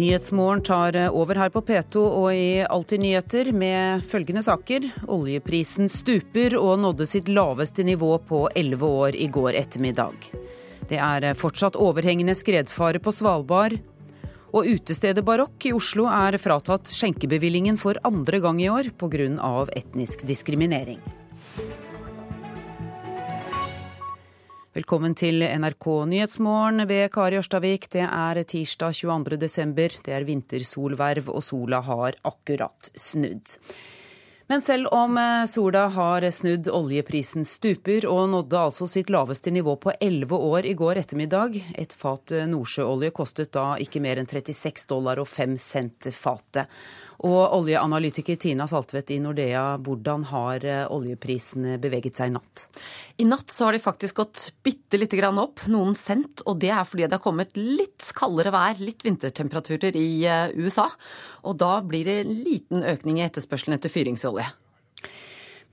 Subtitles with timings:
[0.00, 4.86] Nyhetsmorgen tar over her på P2 og i Alltid nyheter med følgende saker.
[5.12, 10.30] Oljeprisen stuper og nådde sitt laveste nivå på elleve år i går ettermiddag.
[10.88, 13.76] Det er fortsatt overhengende skredfare på Svalbard.
[14.56, 19.66] Og utestedet Barokk i Oslo er fratatt skjenkebevillingen for andre gang i år pga.
[19.76, 21.19] etnisk diskriminering.
[24.70, 27.88] Velkommen til NRK Nyhetsmorgen ved Kari Ørstavik.
[27.90, 29.38] Det er tirsdag 22.
[29.42, 29.90] desember.
[30.06, 33.56] Det er vintersolverv, og sola har akkurat snudd.
[34.46, 39.74] Men selv om eh, sola har snudd, oljeprisen stuper og nådde altså sitt laveste nivå
[39.82, 41.58] på elleve år i går ettermiddag.
[41.74, 46.70] Et fat nordsjøolje kostet da ikke mer enn 36 dollar og 5 cent fatet.
[47.20, 52.62] Og oljeanalytiker Tina Saltvedt i Nordea, hvordan har eh, oljeprisene beveget seg i natt?
[53.20, 56.40] I natt så har de faktisk gått bitte lite grann opp, noen cent.
[56.48, 60.88] Og det er fordi det har kommet litt kaldere vær, litt vintertemperaturer i eh, USA.
[61.44, 64.48] Og da blir det en liten økning i etterspørselen etter fyringsolje.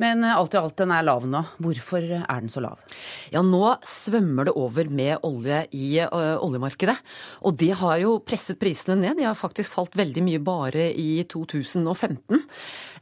[0.01, 1.41] Men eh, alt i alt, den er lav nå.
[1.63, 2.81] Hvorfor er den så lav?
[3.33, 6.95] Ja, nå svømmer det over med olje i uh, oljemarkedet.
[7.47, 9.17] Og det har jo presset prisene ned.
[9.19, 12.43] De har faktisk falt veldig mye bare i 2015.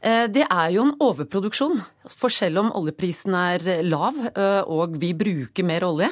[0.00, 1.80] Uh, det er jo en overproduksjon.
[2.12, 6.08] For selv om oljeprisen er lav uh, og vi bruker mer olje,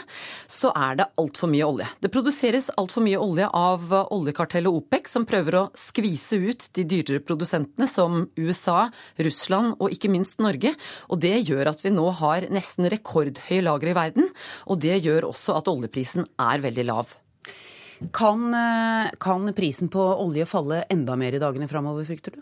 [0.51, 1.89] så er det altfor mye olje.
[2.03, 7.23] Det produseres altfor mye olje av oljekartellet OPEC, som prøver å skvise ut de dyrere
[7.25, 8.89] produsentene som USA,
[9.23, 10.75] Russland og ikke minst Norge.
[11.09, 14.31] Og det gjør at vi nå har nesten rekordhøye lagre i verden.
[14.69, 17.15] Og det gjør også at oljeprisen er veldig lav.
[18.13, 22.41] Kan, eh, kan, prisen på olje falle enda mer i dagene framover, frykter du?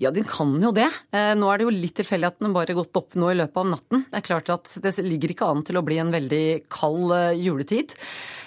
[0.00, 0.88] Ja, den kan jo det.
[1.12, 3.38] Eh, nå er det jo litt tilfeldig at den bare har gått opp nå i
[3.38, 4.06] løpet av natten.
[4.10, 7.44] Det er klart at det ligger ikke an til å bli en veldig kald eh,
[7.44, 7.94] juletid.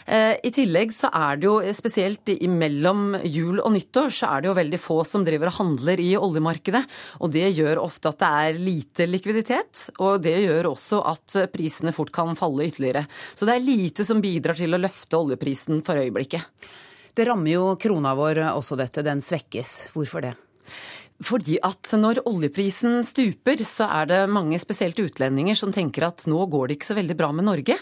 [0.07, 4.53] I tillegg så er det jo spesielt mellom jul og nyttår så er det jo
[4.55, 6.79] veldig få som driver og handler i oljemarkedet.
[7.19, 11.91] Og det gjør ofte at det er lite likviditet, og det gjør også at prisene
[11.91, 13.03] fort kan falle ytterligere.
[13.35, 16.47] Så det er lite som bidrar til å løfte oljeprisen for øyeblikket.
[17.17, 19.89] Det rammer jo krona vår også dette, den svekkes.
[19.95, 20.35] Hvorfor det?
[21.25, 26.43] Fordi at når oljeprisen stuper, så er det mange spesielt utlendinger som tenker at nå
[26.51, 27.77] går det ikke så veldig bra med Norge.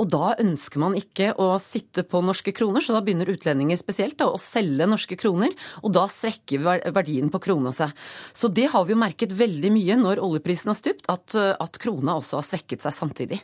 [0.00, 4.16] Og da ønsker man ikke å sitte på norske kroner, så da begynner utlendinger spesielt
[4.20, 5.52] da, å selge norske kroner.
[5.82, 6.64] Og da svekker
[6.96, 7.92] verdien på krona seg.
[8.32, 12.16] Så det har vi jo merket veldig mye når oljeprisen har stupt, at, at krona
[12.16, 13.42] også har svekket seg samtidig.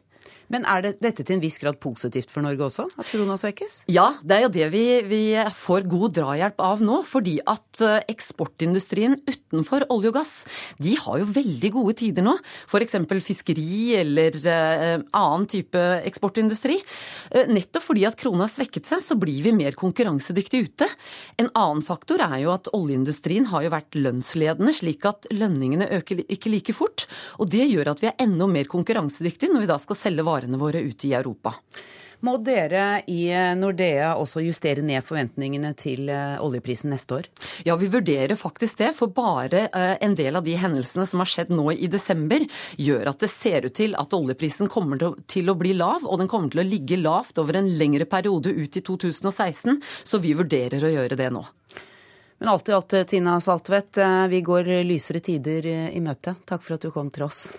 [0.53, 3.85] Men er det, dette til en viss grad positivt for Norge også, at krona svekkes?
[3.93, 5.23] Ja, det er jo det vi, vi,
[5.55, 7.01] får god drahjelp av nå.
[7.09, 10.35] Fordi at eh, eksportindustrien utenfor olje og gass,
[10.83, 12.37] de har jo veldig gode tider nå.
[12.69, 12.97] F.eks.
[13.25, 16.79] fiskeri eller uh, annen type eksportindustri.
[17.33, 20.89] Uh, nettopp fordi at krona har svekket seg, så blir vi mer konkurransedyktige ute.
[21.41, 26.25] En annen faktor er jo at oljeindustrien har jo vært lønnsledende, slik at lønningene øker
[26.27, 27.07] ikke like fort.
[27.41, 30.34] Og det gjør at vi er enda mer konkurransedyktige når vi da skal selge varer
[30.35, 31.55] varene våre ute i Europa.
[32.25, 33.27] Må dere i
[33.59, 37.27] Nordea også justere ned forventningene til eh, oljeprisen neste år?
[37.67, 38.93] Ja, vi vurderer faktisk det.
[38.97, 42.47] For bare eh, en del av de hendelsene som har skjedd nå i desember,
[42.81, 46.07] gjør at det ser ut til at oljeprisen kommer til å bli lav.
[46.09, 49.83] Og den kommer til å ligge lavt over en lengre periode ut i 2016.
[50.05, 51.45] Så vi vurderer å gjøre det nå.
[52.41, 56.39] Men alt i alt, Tina Saltvedt, eh, vi går lysere tider i møte.
[56.49, 57.51] Takk for at du kom til oss.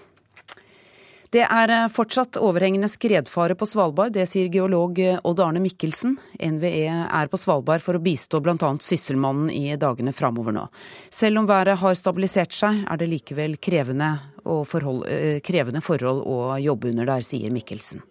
[1.34, 6.20] Det er eh, fortsatt overhengende skredfare på Svalbard, det sier geolog eh, Odd Arne Mikkelsen.
[6.38, 8.72] NVE er på Svalbard for å bistå bl.a.
[8.82, 10.68] Sysselmannen i dagene framover nå.
[11.10, 14.12] Selv om været har stabilisert seg, er det likevel krevende,
[14.46, 18.06] forhold, eh, krevende forhold å jobbe under der, sier Mikkelsen.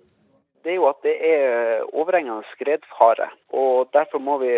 [0.64, 3.28] Det er jo at det er overhengende skredfare.
[3.52, 4.54] og Derfor må vi,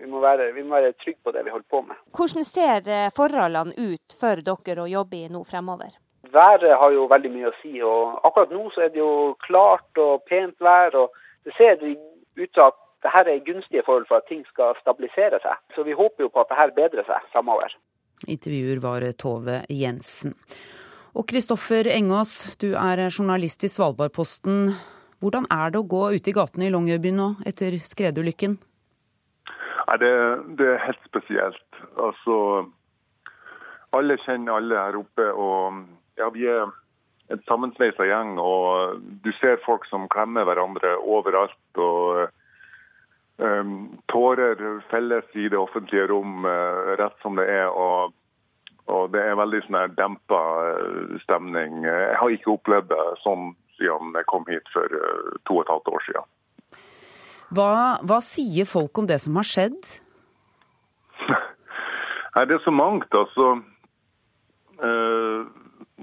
[0.00, 1.98] vi, må være, vi må være trygge på det vi holder på med.
[2.14, 5.98] Hvordan ser forholdene ut for dere å jobbe i nå fremover?
[6.22, 7.80] Været har jo veldig mye å si.
[7.82, 10.94] og Akkurat nå så er det jo klart og pent vær.
[10.94, 12.76] og Det ser ut til at
[13.08, 15.56] her er gunstige forhold for at ting skal stabilisere seg.
[15.74, 17.72] Så vi håper jo på at det her bedrer seg framover.
[18.28, 20.36] Intervjuer var Tove Jensen.
[21.16, 24.74] Og Kristoffer Engås, du er journalist i Svalbardposten.
[25.20, 28.58] Hvordan er det å gå ute i gatene i Longyearbyen nå, etter skredulykken?
[29.88, 30.12] Nei, det,
[30.60, 31.80] det, er helt spesielt.
[31.98, 32.36] Altså,
[33.96, 35.26] alle kjenner alle her oppe.
[35.32, 35.80] og
[36.20, 36.68] ja, vi er
[37.30, 41.58] en sammensveisa gjeng, og du ser folk som klemmer hverandre overalt.
[41.78, 42.30] og
[43.38, 43.76] um,
[44.10, 44.58] Tårer
[44.90, 47.70] felles i det offentlige rom uh, rett som det er.
[47.70, 48.16] og,
[48.90, 50.42] og Det er veldig sånn dempa
[50.74, 51.84] uh, stemning.
[51.86, 55.72] Jeg har ikke opplevd det sånn siden jeg kom hit for uh, to og et
[55.76, 56.28] halvt år siden.
[57.50, 57.70] Hva,
[58.06, 59.78] hva sier folk om det som har skjedd?
[62.34, 63.10] Nei, Det er så mangt.
[63.14, 63.56] altså.
[64.80, 65.46] Uh,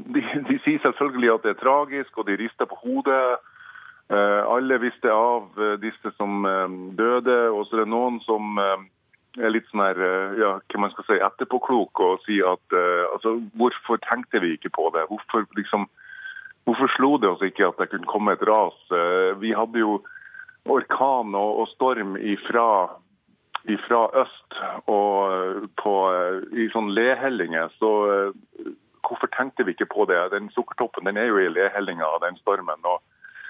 [0.05, 3.37] de, de, sier selvfølgelig at det er tragisk, og de rister på hodet.
[4.07, 6.45] Uh, alle visste av uh, disse som
[6.95, 8.59] døde, og så er det noen som
[9.37, 9.99] er litt sånn her,
[10.39, 12.73] ja, hva man skal si, etterpåklok og sier at
[13.13, 15.03] altså, hvorfor tenkte vi ikke på det?
[15.11, 15.85] Hvorfor liksom,
[16.65, 18.79] hvorfor slo det oss ikke at det kunne komme et ras?
[19.37, 19.99] vi hadde jo
[20.65, 22.65] orkan og, og storm ifra
[23.75, 24.57] fra øst
[24.87, 25.93] og på,
[26.55, 27.73] i sånn lehellinger.
[27.81, 27.91] Så
[29.07, 30.19] hvorfor tenkte vi ikke på det?
[30.33, 32.83] Den Sukkertoppen den er jo i lehellinga av den stormen.
[32.83, 33.01] og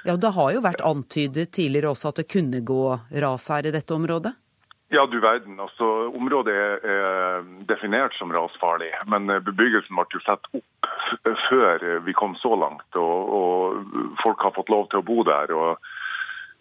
[0.05, 2.83] ja, Det har jo vært antydet tidligere også at det kunne gå
[3.23, 4.33] ras her i dette området?
[4.89, 5.59] Ja, du verden.
[5.59, 10.91] Altså, området er definert som rasfarlig, men bebyggelsen ble jo satt opp
[11.49, 12.87] før vi kom så langt.
[12.95, 15.51] Og, og folk har fått lov til å bo der.
[15.51, 15.83] og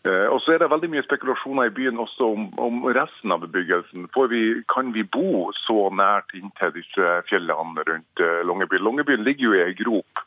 [0.07, 4.09] og så er det veldig mye spekulasjoner i byen også om, om resten av bebyggelsen.
[4.31, 8.47] Vi, kan vi bo så nært inntil disse fjellene rundt Longebyen?
[8.47, 8.85] Longyearbyen?
[8.87, 10.23] Longyearbyen ligger jo i ei grop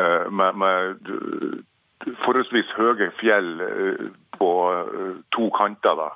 [0.00, 1.12] eh, med, med,
[2.24, 3.52] forholdsvis høye fjell
[4.38, 4.50] på
[5.36, 6.02] to kanter.
[6.02, 6.10] da.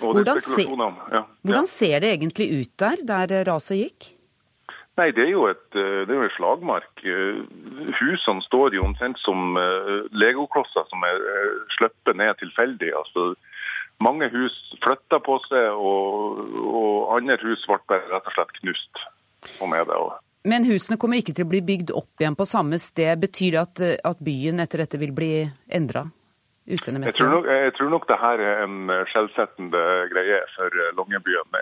[0.00, 0.66] Hvordan, se,
[1.12, 4.10] ja, hvordan ser det egentlig ut der, der raset gikk?
[4.96, 7.02] Nei, det er jo et, eh, det er jo en slagmark.
[7.04, 7.40] Eh,
[8.00, 11.20] husene står jo omtrent som eh, legoklosser som er
[11.76, 12.94] sluppet ned tilfeldig.
[12.96, 13.34] Altså,
[14.00, 19.04] mange hus flytta på seg, og, og, andre hus ble bare rett og slett knust.
[19.58, 20.00] Sånn er det.
[20.48, 23.20] Men husene kommer ikke til å bli bygd opp igjen på samme sted.
[23.20, 23.84] Betyr det at,
[24.14, 25.32] at byen etter dette vil bli
[25.68, 26.06] endra?
[26.66, 31.52] Jeg tror, nok, jeg tror nok det her er en skjellsettende greie for Longyearbyen.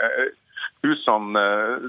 [0.85, 1.87] Husene eh,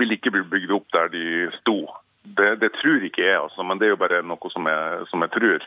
[0.00, 1.24] vil ikke bli bygd opp der de
[1.58, 1.82] sto.
[2.24, 5.24] Det, det tror ikke jeg, altså, men det er jo bare noe som jeg, som
[5.24, 5.66] jeg tror.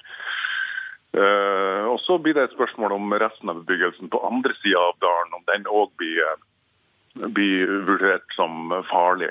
[1.14, 4.96] Uh, og Så blir det et spørsmål om resten av bebyggelsen på andre sida av
[5.04, 6.40] dalen, om den òg blir,
[7.38, 9.30] blir, vurdert som farlig.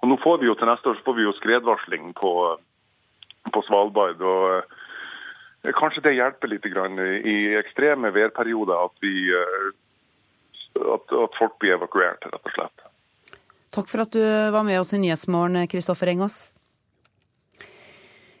[0.00, 2.32] Og nå får vi jo Til neste år får vi jo skredvarsling på,
[3.54, 4.18] på Svalbard.
[4.18, 9.30] og Kanskje det hjelper litt i ekstreme værperioder at vi
[10.76, 12.86] at, at folk blir evakuert, rett og slett.
[13.76, 16.46] Takk for at du var med oss i Nyhetsmorgen, Kristoffer Engas.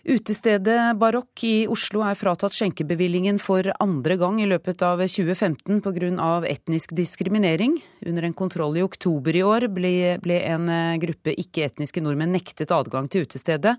[0.06, 6.46] Utestedet Barokk i Oslo er fratatt skjenkebevillingen for andre gang i løpet av 2015 pga.
[6.46, 7.74] etnisk diskriminering.
[8.06, 10.70] Under en kontroll i oktober i år ble, ble en
[11.02, 13.74] gruppe ikke-etniske nordmenn nektet adgang til utestedet.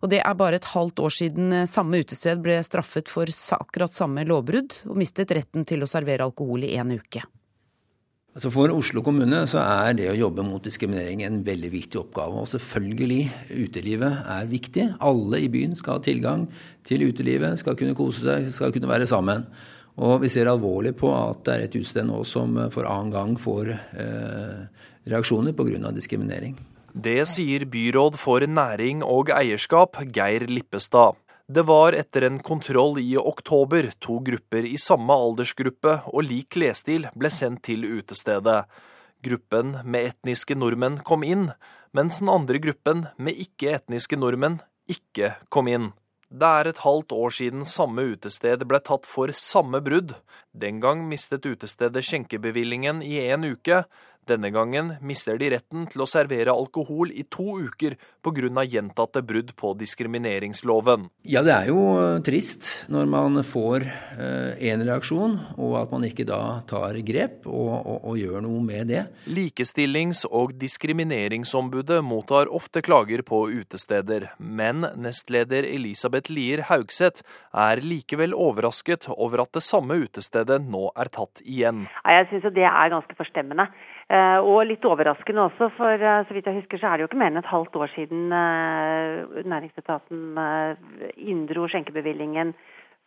[0.00, 3.28] Og det er bare et halvt år siden samme utested ble straffet for
[3.60, 7.20] akkurat samme lovbrudd, og mistet retten til å servere alkohol i en uke.
[8.36, 12.42] Altså For Oslo kommune så er det å jobbe mot diskriminering en veldig viktig oppgave.
[12.42, 13.22] Og selvfølgelig,
[13.64, 14.84] utelivet er viktig.
[15.00, 16.44] Alle i byen skal ha tilgang
[16.84, 19.46] til utelivet, skal kunne kose seg, skal kunne være sammen.
[19.96, 23.36] Og vi ser alvorlig på at det er et utested nå som for annen gang
[23.40, 24.64] får eh,
[25.08, 25.94] reaksjoner pga.
[25.96, 26.58] diskriminering.
[26.92, 31.16] Det sier byråd for næring og eierskap, Geir Lippestad.
[31.48, 37.06] Det var etter en kontroll i oktober to grupper i samme aldersgruppe og lik klesstil
[37.14, 38.64] ble sendt til utestedet.
[39.22, 41.52] Gruppen med etniske nordmenn kom inn,
[41.94, 44.58] mens den andre gruppen med ikke-etniske nordmenn
[44.90, 45.92] ikke kom inn.
[46.26, 50.16] Det er et halvt år siden samme utested ble tatt for samme brudd.
[50.50, 53.84] Den gang mistet utestedet skjenkebevillingen i en uke.
[54.26, 57.94] Denne gangen mister de retten til å servere alkohol i to uker
[58.26, 58.64] pga.
[58.66, 61.06] gjentatte brudd på diskrimineringsloven.
[61.22, 66.04] Ja, det er jo eh, trist når man får én eh, reaksjon, og at man
[66.08, 69.04] ikke da tar grep og, og, og gjør noe med det.
[69.30, 77.22] Likestillings- og diskrimineringsombudet mottar ofte klager på utesteder, men nestleder Elisabeth Lier Haugseth
[77.54, 81.86] er likevel overrasket over at det samme utestedet nå er tatt igjen.
[82.02, 83.70] Jeg syns det er ganske forstemmende.
[84.06, 87.08] Eh, og litt overraskende også, for eh, så vidt jeg husker så er det jo
[87.08, 90.38] ikke mer enn et halvt år siden eh, næringsetaten
[91.26, 92.52] inndro skjenkebevillingen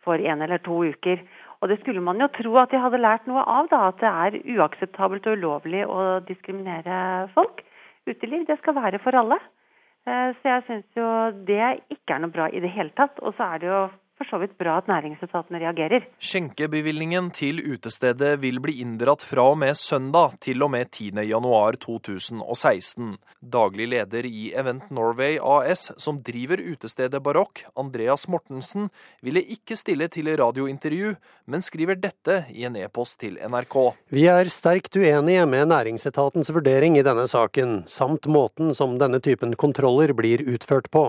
[0.04, 1.22] for en eller to uker.
[1.60, 3.80] Og det skulle man jo tro at de hadde lært noe av, da.
[3.88, 7.00] At det er uakseptabelt og ulovlig å diskriminere
[7.32, 7.64] folk.
[8.08, 9.36] Uteliv, det skal være for alle.
[10.08, 11.08] Så jeg syns jo
[11.44, 11.60] det
[11.92, 13.20] ikke er noe bra i det hele tatt.
[13.20, 13.82] Og så er det jo
[14.20, 16.04] for så vidt bra at næringsetaten reagerer.
[16.20, 23.14] Skjenkebevilgningen til utestedet vil bli inndratt fra og med søndag til og med 10.10.2016.
[23.40, 28.92] Daglig leder i Event Norway AS, som driver utestedet Barokk, Andreas Mortensen,
[29.24, 31.16] ville ikke stille til radiointervju,
[31.48, 33.96] men skriver dette i en e-post til NRK.
[34.12, 39.56] Vi er sterkt uenige med næringsetatens vurdering i denne saken, samt måten som denne typen
[39.56, 41.08] kontroller blir utført på.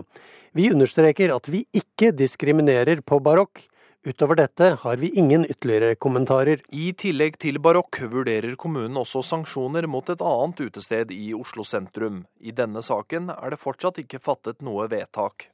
[0.52, 3.62] Vi understreker at vi ikke diskriminerer på barokk.
[4.04, 6.60] Utover dette har vi ingen ytterligere kommentarer.
[6.76, 12.26] I tillegg til barokk vurderer kommunen også sanksjoner mot et annet utested i Oslo sentrum.
[12.44, 15.48] I denne saken er det fortsatt ikke fattet noe vedtak.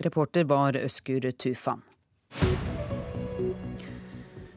[0.00, 1.84] Reporter var Øskur Tufan.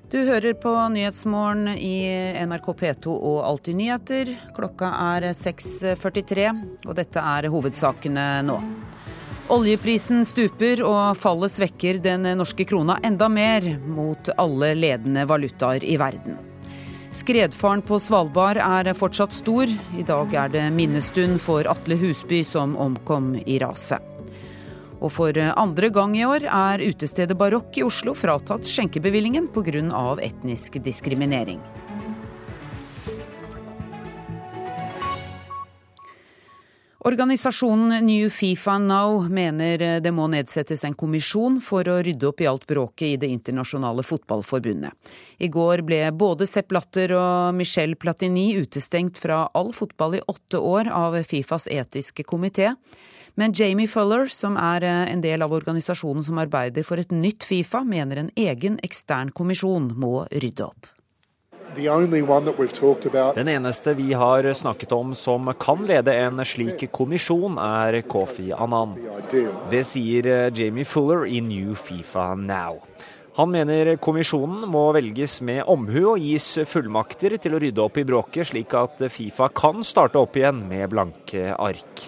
[0.07, 2.07] Du hører på Nyhetsmorgen i
[2.47, 4.31] NRK P2 og Alltid nyheter.
[4.55, 6.47] Klokka er 6.43,
[6.87, 8.61] og dette er hovedsakene nå.
[9.47, 15.95] Oljeprisen stuper, og fallet svekker den norske krona enda mer mot alle ledende valutaer i
[15.95, 16.35] verden.
[17.15, 19.71] Skredfaren på Svalbard er fortsatt stor.
[19.95, 24.03] I dag er det minnestund for Atle Husby som omkom i raset.
[24.99, 30.17] Og for andre gang i år er utestedet Barokk i Oslo fratatt skjenkebevillingen pga.
[30.27, 31.63] etnisk diskriminering.
[37.07, 42.47] Organisasjonen New Fifa Now mener det må nedsettes en kommisjon for å rydde opp i
[42.49, 44.91] alt bråket i Det internasjonale fotballforbundet.
[45.39, 50.59] I går ble både Sepp Latter og Michel Platini utestengt fra all fotball i åtte
[50.59, 52.73] år av Fifas etiske komité.
[53.39, 57.85] Men Jamie Fuller, som er en del av organisasjonen som arbeider for et nytt Fifa,
[57.87, 60.96] mener en egen ekstern kommisjon må rydde opp.
[63.35, 68.97] Den eneste vi har snakket om som kan lede en slik kommisjon, er Kofi Annan.
[69.69, 72.81] Det sier Jamie Fuller i New Fifa Now.
[73.37, 78.05] Han mener kommisjonen må velges med omhu og gis fullmakter til å rydde opp i
[78.07, 82.07] bråket, slik at Fifa kan starte opp igjen med blanke ark.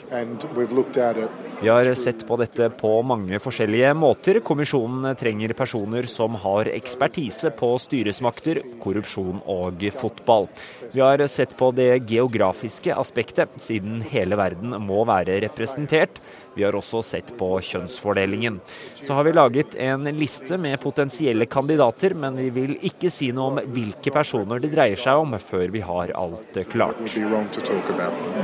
[1.59, 4.41] Vi har sett på dette på mange forskjellige måter.
[4.41, 10.49] Kommisjonen trenger personer som har ekspertise på styresmakter, korrupsjon og fotball.
[10.89, 16.17] Vi har sett på det geografiske aspektet, siden hele verden må være representert.
[16.59, 18.57] Vi har også sett på kjønnsfordelingen.
[18.99, 23.53] Så har vi laget en liste med potensielle kandidater, men vi vil ikke si noe
[23.53, 26.99] om hvilke personer det dreier seg om før vi har alt klart.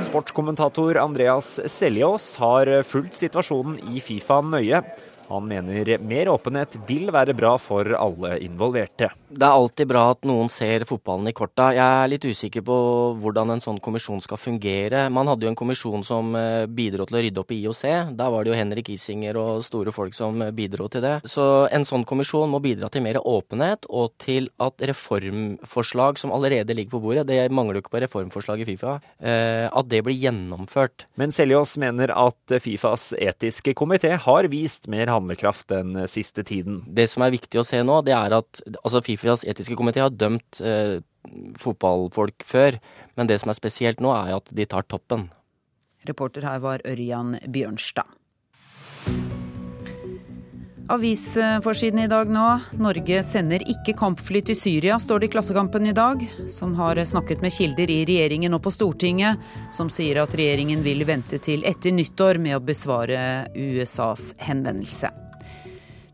[0.07, 4.79] Sportskommentator Andreas Seljås har fulgt situasjonen i Fifa nøye.
[5.27, 9.09] Han mener mer åpenhet vil være bra for alle involverte.
[9.35, 11.71] Det er alltid bra at noen ser fotballen i korta.
[11.75, 12.75] Jeg er litt usikker på
[13.21, 15.07] hvordan en sånn kommisjon skal fungere.
[15.13, 17.83] Man hadde jo en kommisjon som eh, bidro til å rydde opp i IOC.
[18.15, 21.15] Da var det jo Henrik Isinger og store folk som eh, bidro til det.
[21.29, 26.77] Så en sånn kommisjon må bidra til mer åpenhet, og til at reformforslag som allerede
[26.77, 30.17] ligger på bordet, det mangler jo ikke på reformforslag i Fifa, eh, at det blir
[30.21, 31.07] gjennomført.
[31.19, 36.83] Men Seljås mener at Fifas etiske komité har vist mer handlekraft den siste tiden.
[36.87, 40.13] Det som er viktig å se nå, det er at altså Fifas etiske komité har
[40.13, 40.99] dømt eh,
[41.61, 42.79] fotballfolk før,
[43.17, 45.29] men det som er spesielt nå, er at de tar toppen.
[46.05, 48.11] Reporter her var Ørjan Bjørnstad.
[50.87, 52.59] Avisforsiden i dag nå.
[52.77, 56.21] Norge sender ikke kampfly til Syria, står det i Klassekampen i dag.
[56.53, 59.41] Som har snakket med kilder i regjeringen og på Stortinget,
[59.73, 63.19] som sier at regjeringen vil vente til etter nyttår med å besvare
[63.57, 65.09] USAs henvendelse.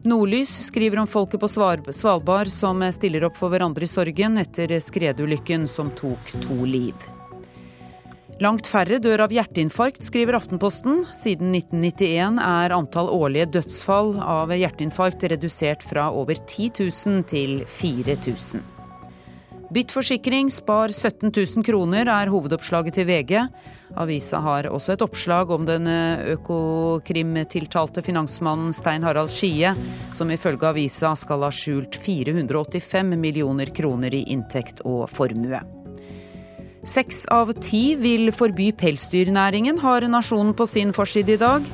[0.07, 5.67] Nordlys skriver om folket på Svalbard som stiller opp for hverandre i sorgen etter skredulykken
[5.67, 6.95] som tok to liv.
[8.41, 11.03] Langt færre dør av hjerteinfarkt, skriver Aftenposten.
[11.13, 18.63] Siden 1991 er antall årlige dødsfall av hjerteinfarkt redusert fra over 10 000 til 4000.
[19.71, 23.35] Bytt forsikring, spar 17 000 kroner, er hovedoppslaget til VG.
[24.01, 25.85] Avisa har også et oppslag om den
[26.33, 29.75] økokrimtiltalte finansmannen Stein Harald Skie,
[30.17, 35.61] som ifølge avisa skal ha skjult 485 millioner kroner i inntekt og formue.
[36.81, 41.67] Seks av ti vil forby pelsdyrnæringen, har Nasjonen på sin forside i dag.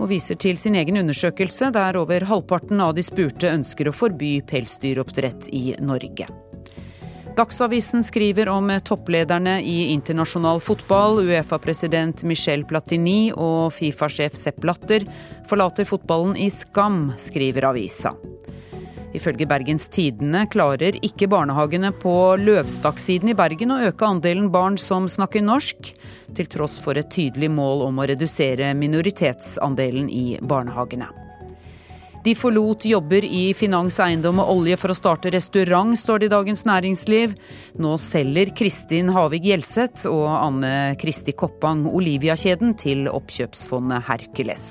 [0.00, 4.38] Og viser til sin egen undersøkelse, der over halvparten av de spurte ønsker å forby
[4.48, 6.28] pelsdyroppdrett i Norge.
[7.36, 11.20] Dagsavisen skriver om topplederne i internasjonal fotball.
[11.28, 15.04] Uefa-president Michel Platini og Fifa-sjef Sepp Latter
[15.48, 18.14] forlater fotballen i skam, skriver avisa.
[19.16, 25.08] Ifølge Bergens Tidende klarer ikke barnehagene på Løvstakksiden i Bergen å øke andelen barn som
[25.08, 25.92] snakker norsk,
[26.36, 31.08] til tross for et tydelig mål om å redusere minoritetsandelen i barnehagene.
[32.26, 36.32] De forlot jobber i finans, eiendom og olje for å starte restaurant, står det i
[36.32, 37.36] Dagens Næringsliv.
[37.78, 44.66] Nå selger Kristin Havig Gjelseth og Anne Kristi Koppang Olivia-kjeden til oppkjøpsfondet Hercules.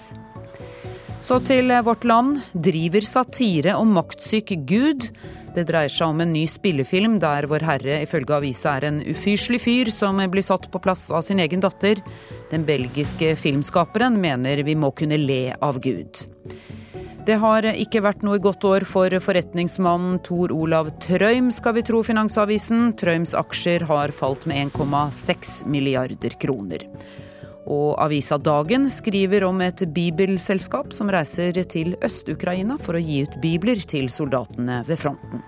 [1.25, 2.35] Så til Vårt Land.
[2.53, 5.07] Driver satire om maktsyk Gud.
[5.55, 9.63] Det dreier seg om en ny spillefilm der Vår Herre ifølge avisa er en ufyselig
[9.63, 12.03] fyr som blir satt på plass av sin egen datter.
[12.51, 16.21] Den belgiske filmskaperen mener vi må kunne le av Gud.
[17.25, 22.05] Det har ikke vært noe godt år for forretningsmannen Tor Olav Trøim, skal vi tro
[22.05, 22.91] Finansavisen.
[23.01, 26.85] Trøims aksjer har falt med 1,6 milliarder kroner.
[27.65, 33.39] Og avisa Dagen skriver om et bibelselskap som reiser til Øst-Ukraina for å gi ut
[33.41, 35.41] bibler til soldatene ved fronten.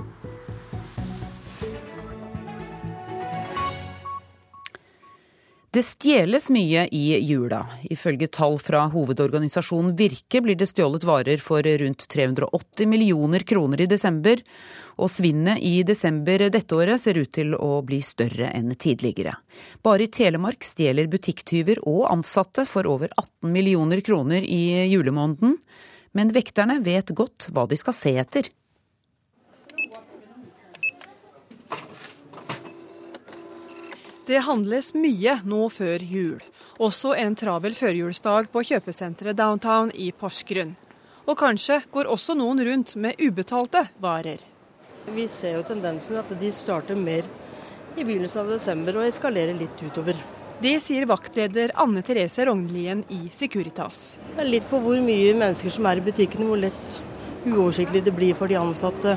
[5.78, 7.60] Det stjeles mye i jula.
[7.86, 13.90] Ifølge tall fra hovedorganisasjonen Virke blir det stjålet varer for rundt 380 millioner kroner i
[13.92, 14.42] desember.
[14.98, 19.36] Og svinnet i desember dette året ser ut til å bli større enn tidligere.
[19.86, 25.60] Bare i Telemark stjeler butikktyver og ansatte for over 18 millioner kroner i julemåneden.
[26.18, 28.50] Men vekterne vet godt hva de skal se etter.
[34.27, 36.42] Det handles mye nå før jul.
[36.84, 40.75] Også en travel førjulsdag på kjøpesenteret downtown i Porsgrunn.
[41.30, 44.57] Og kanskje går også noen rundt med ubetalte varer.
[45.16, 47.24] Vi ser jo tendensen at de starter mer
[47.96, 50.18] i begynnelsen av desember og eskalerer litt utover.
[50.60, 54.18] Det sier vaktleder Anne Therese Rognlien i Securitas.
[54.34, 56.98] Det er litt på hvor mye mennesker som er i butikkene, hvor lett
[57.46, 59.16] uoversiktlig det blir for de ansatte.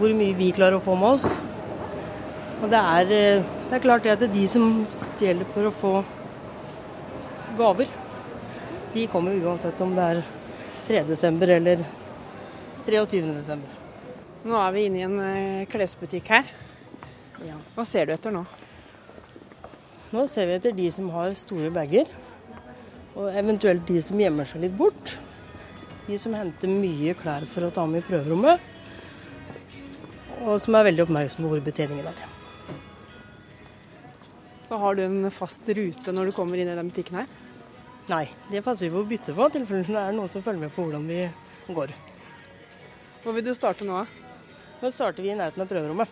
[0.00, 1.30] Hvor mye vi klarer å få med oss.
[2.58, 5.70] Og det er, eh, det er klart det at det er de som stjeler for
[5.70, 5.94] å få
[7.56, 7.86] gaver,
[8.94, 10.22] de kommer uansett om det er
[10.88, 11.08] 3.
[11.14, 11.84] desember eller
[12.86, 13.85] 23.
[14.46, 16.50] Nå er vi inne i en eh, klesbutikk her.
[17.74, 18.44] Hva ser du etter nå?
[20.14, 22.06] Nå ser vi etter de som har store bager,
[23.18, 25.16] og eventuelt de som gjemmer seg litt bort.
[26.06, 28.62] De som henter mye klær for å ta med i prøverommet,
[30.44, 32.20] og som er veldig oppmerksomme på hvor betjeningen er.
[34.68, 37.26] Så har du en fast rute når du kommer inn i den butikken her?
[38.12, 40.68] Nei, det passer vi på å bytte på, i tilfelle det er noen som følger
[40.68, 41.24] med på hvordan vi
[41.74, 41.96] går.
[43.24, 44.04] Hvor vil du starte nå?
[44.80, 46.08] Nå starter vi i nærheten av prøverommet.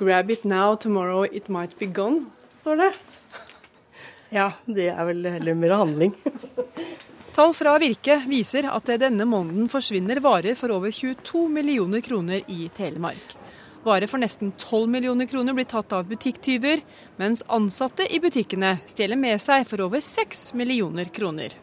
[0.00, 2.24] Grab it now, tomorrow it might be gone,
[2.60, 2.90] står det.
[4.30, 6.14] Ja, det er vel heller mer handling.
[7.34, 12.42] Tall fra Virke viser at det denne måneden forsvinner varer for over 22 millioner kroner
[12.46, 13.34] i Telemark.
[13.82, 16.82] Varer for nesten 12 millioner kroner blir tatt av butikktyver,
[17.16, 21.56] mens ansatte i butikkene stjeler med seg for over 6 millioner kroner.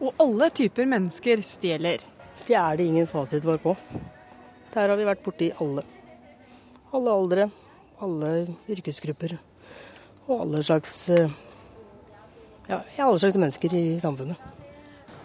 [0.00, 2.00] Og alle typer mennesker stjeler.
[2.46, 3.76] Det er det ingen fasit vår på.
[4.72, 5.82] Der har vi vært borti alle.
[6.96, 7.48] Alle aldre,
[8.00, 8.30] alle
[8.72, 9.36] yrkesgrupper
[10.28, 11.28] og alle slags, eh,
[12.70, 14.36] ja, alle slags mennesker i samfunnet.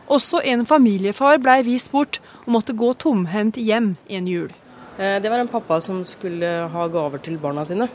[0.08, 4.52] Også en familiefar blei vist bort og måtte gå tomhendt hjem en jul.
[4.98, 7.88] Eh, det var en pappa som skulle ha gaver til barna sine.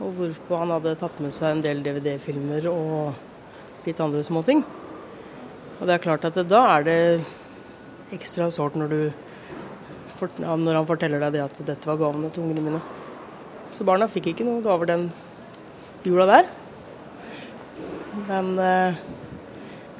[0.00, 3.14] Og hvorpå han hadde tatt med seg en del DVD-filmer og
[3.86, 4.64] litt andre småting.
[5.80, 7.24] Og det er klart at da er det
[8.12, 9.12] ekstra sårt når,
[10.20, 12.80] når han forteller deg det at dette var gavene til ungene mine.
[13.74, 15.08] Så barna fikk ikke noen gaver den
[16.06, 16.50] jula der.
[18.26, 19.00] Men eh,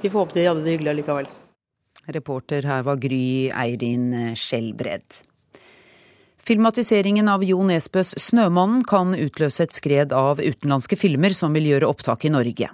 [0.01, 1.31] vi får håpe de hadde det hyggelig allikevel.
[2.15, 5.25] Reporter her var Gry Eirin Skjelbred.
[6.47, 11.89] Filmatiseringen av Jo Nesbøs 'Snømannen' kan utløse et skred av utenlandske filmer som vil gjøre
[11.91, 12.69] opptak i Norge.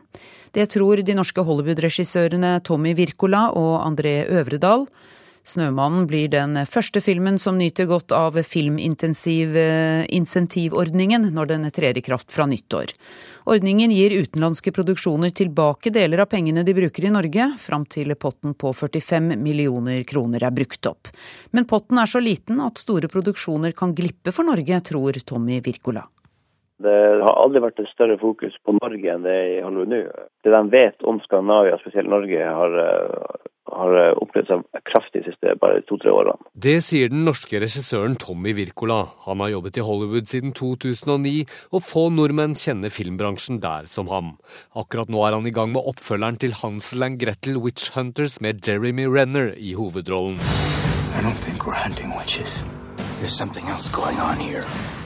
[0.53, 4.85] Det tror de norske Hollywood-regissørene Tommy Wirkola og André Øvredal.
[5.43, 12.31] 'Snømannen' blir den første filmen som nyter godt av filminsentivordningen når den trer i kraft
[12.31, 12.95] fra nyttår.
[13.51, 18.55] Ordningen gir utenlandske produksjoner tilbake deler av pengene de bruker i Norge, fram til potten
[18.55, 21.11] på 45 millioner kroner er brukt opp.
[21.51, 26.07] Men potten er så liten at store produksjoner kan glippe for Norge, tror Tommy Wirkola.
[26.83, 30.03] Det har aldri vært et større fokus på Norge enn det er i Hollywood nå.
[30.43, 32.79] Det de vet om Skandinavia, spesielt Norge, har,
[33.71, 36.35] har opplevd seg kraftig de siste bare to-tre årene.
[36.53, 39.01] Det sier den norske regissøren Tommy Wirkola.
[39.27, 44.37] Han har jobbet i Hollywood siden 2009, og få nordmenn kjenner filmbransjen der som ham.
[44.75, 48.67] Akkurat nå er han i gang med oppfølgeren til Hansel and Gretel Witch Hunters med
[48.67, 50.39] Jeremy Renner i hovedrollen.
[51.13, 52.82] I don't think we're hunting witches.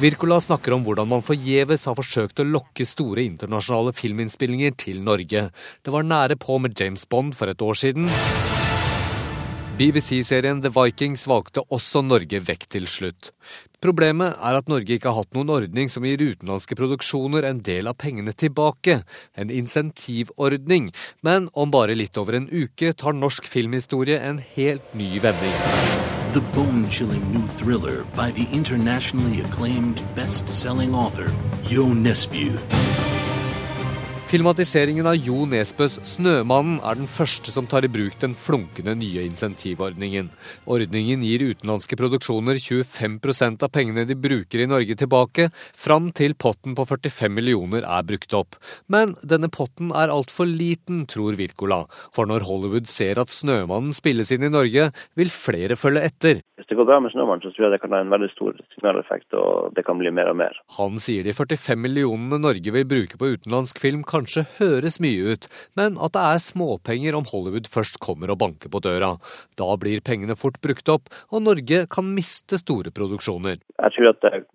[0.01, 5.51] Wirkola snakker om hvordan man forgjeves har forsøkt å lokke store internasjonale filminnspillinger til Norge.
[5.85, 8.09] Det var nære på med James Bond for et år siden.
[9.77, 13.35] BBC-serien The Vikings valgte også Norge vekk til slutt.
[13.85, 17.93] Problemet er at Norge ikke har hatt noen ordning som gir utenlandske produksjoner en del
[17.93, 19.03] av pengene tilbake.
[19.37, 20.89] En insentivordning.
[21.21, 26.16] Men om bare litt over en uke tar norsk filmhistorie en helt ny vending.
[26.37, 31.29] The bone chilling new thriller by the internationally acclaimed best selling author
[31.63, 32.96] Jo Nesbø.
[34.27, 39.23] Filmatiseringen av Jo Nesbøs 'Snømannen' er den første som tar i bruk den flunkende nye
[39.23, 40.33] insentivordningen.
[40.67, 46.75] Ordningen gir utenlandske produksjoner 25% av pengene de bruker i Norge tilbake, fram til potten
[46.75, 48.59] på 45 millioner er brukt opp.
[48.91, 51.87] Men denne potten er altfor liten, tror Wirkola.
[52.11, 56.43] For når Hollywood ser at 'Snømannen' spilles inn i Norge, vil flere følge etter.
[56.59, 58.59] Hvis det går bra med 'Snømannen', så tror jeg det kan ha en veldig stor
[58.75, 60.53] signaleffekt, og det kan bli mer og mer.
[60.83, 65.49] Han sier de 45 millionene Norge vil bruke på utenlandsk film kanskje høres mye ut,
[65.79, 69.15] men at det er småpenger om Hollywood først kommer og banker på døra.
[69.61, 73.61] Da blir pengene fort brukt opp, og Norge kan miste store produksjoner.
[73.61, 74.47] Jeg tror at det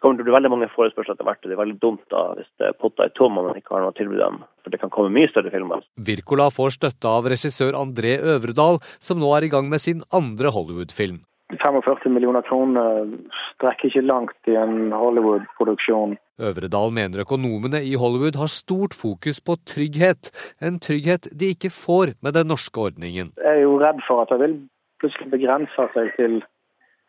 [0.00, 2.22] kommer til å bli veldig mange forespørsler etter hvert, og det er veldig dumt da
[2.38, 4.40] hvis potta er tom og man ikke har noe å tilby dem.
[4.64, 5.84] For det kan komme mye større filmer.
[6.08, 10.52] Wirkola får støtte av regissør André Øvredal, som nå er i gang med sin andre
[10.54, 11.20] Hollywood-film.
[11.58, 13.08] 45 millioner kroner
[13.56, 16.14] strekker ikke langt i en Hollywood-produksjon.
[16.40, 20.30] Øvredal mener økonomene i Hollywood har stort fokus på trygghet,
[20.62, 23.32] en trygghet de ikke får med den norske ordningen.
[23.36, 24.56] Jeg er jo redd for at det vil
[25.00, 26.40] plutselig begrense seg til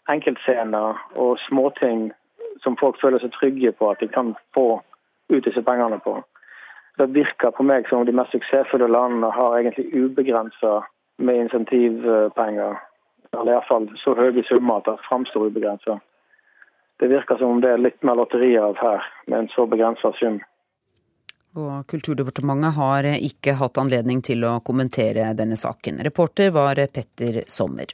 [0.10, 2.12] enkeltscener og småting
[2.64, 4.82] som folk føler seg trygge på at de kan få
[5.32, 6.20] ut disse pengene på.
[7.00, 10.82] Det virker på meg som om de mest suksessfulle landene har egentlig ubegrensa
[11.18, 12.80] med insentivpenger.
[13.32, 15.98] Eller iallfall så høye summer at det framstår ubegrensa.
[17.02, 20.12] Det virker som om det er litt mer lotteri av her, med en så begrensa
[20.20, 20.36] sum.
[21.58, 25.98] Og Kulturdepartementet har ikke hatt anledning til å kommentere denne saken.
[26.06, 27.90] Reporter var Petter Sommer.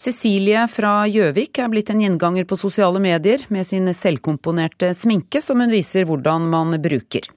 [0.00, 5.60] Cecilie fra Gjøvik er blitt en gjenganger på sosiale medier med sin selvkomponerte sminke, som
[5.60, 7.28] hun viser hvordan man bruker.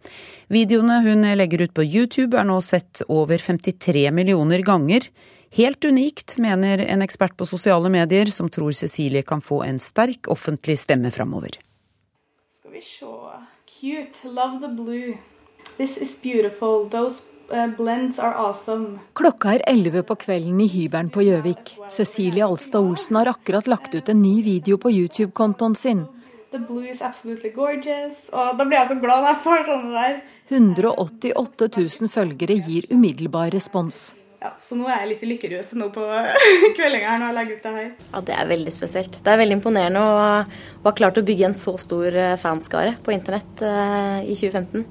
[0.49, 5.11] Videoene hun legger ut på YouTube er nå sett over 53 millioner ganger.
[5.55, 10.27] Helt unikt, mener en ekspert på sosiale medier, som tror Cecilie kan få en sterk
[10.27, 11.59] offentlig stemme framover.
[12.59, 13.05] Skal vi se
[13.79, 14.27] Cute.
[14.27, 15.17] Love the blue.
[15.77, 16.89] This is beautiful.
[16.89, 18.99] Those uh, blends are awesome.
[19.13, 21.75] Klokka er 11 på kvelden i hybelen på Gjøvik.
[21.93, 26.05] Cecilie Alstad Olsen har akkurat lagt ut en ny video på YouTube-kontoen sin.
[26.51, 28.25] The blue is absolutely gorgeous.
[28.33, 30.21] Og da blir jeg så glad når jeg får sånne der.
[30.49, 34.16] 188 000 følgere gir umiddelbar respons.
[34.37, 36.03] Ja, så nå er jeg litt i lykkeruset nå på
[36.77, 37.91] kveldinga her når jeg legger ut det her.
[38.13, 39.19] Ja, Det er veldig spesielt.
[39.25, 40.17] Det er veldig imponerende å,
[40.83, 44.85] å ha klart å bygge en så stor eh, fanskare på internett eh, i 2015.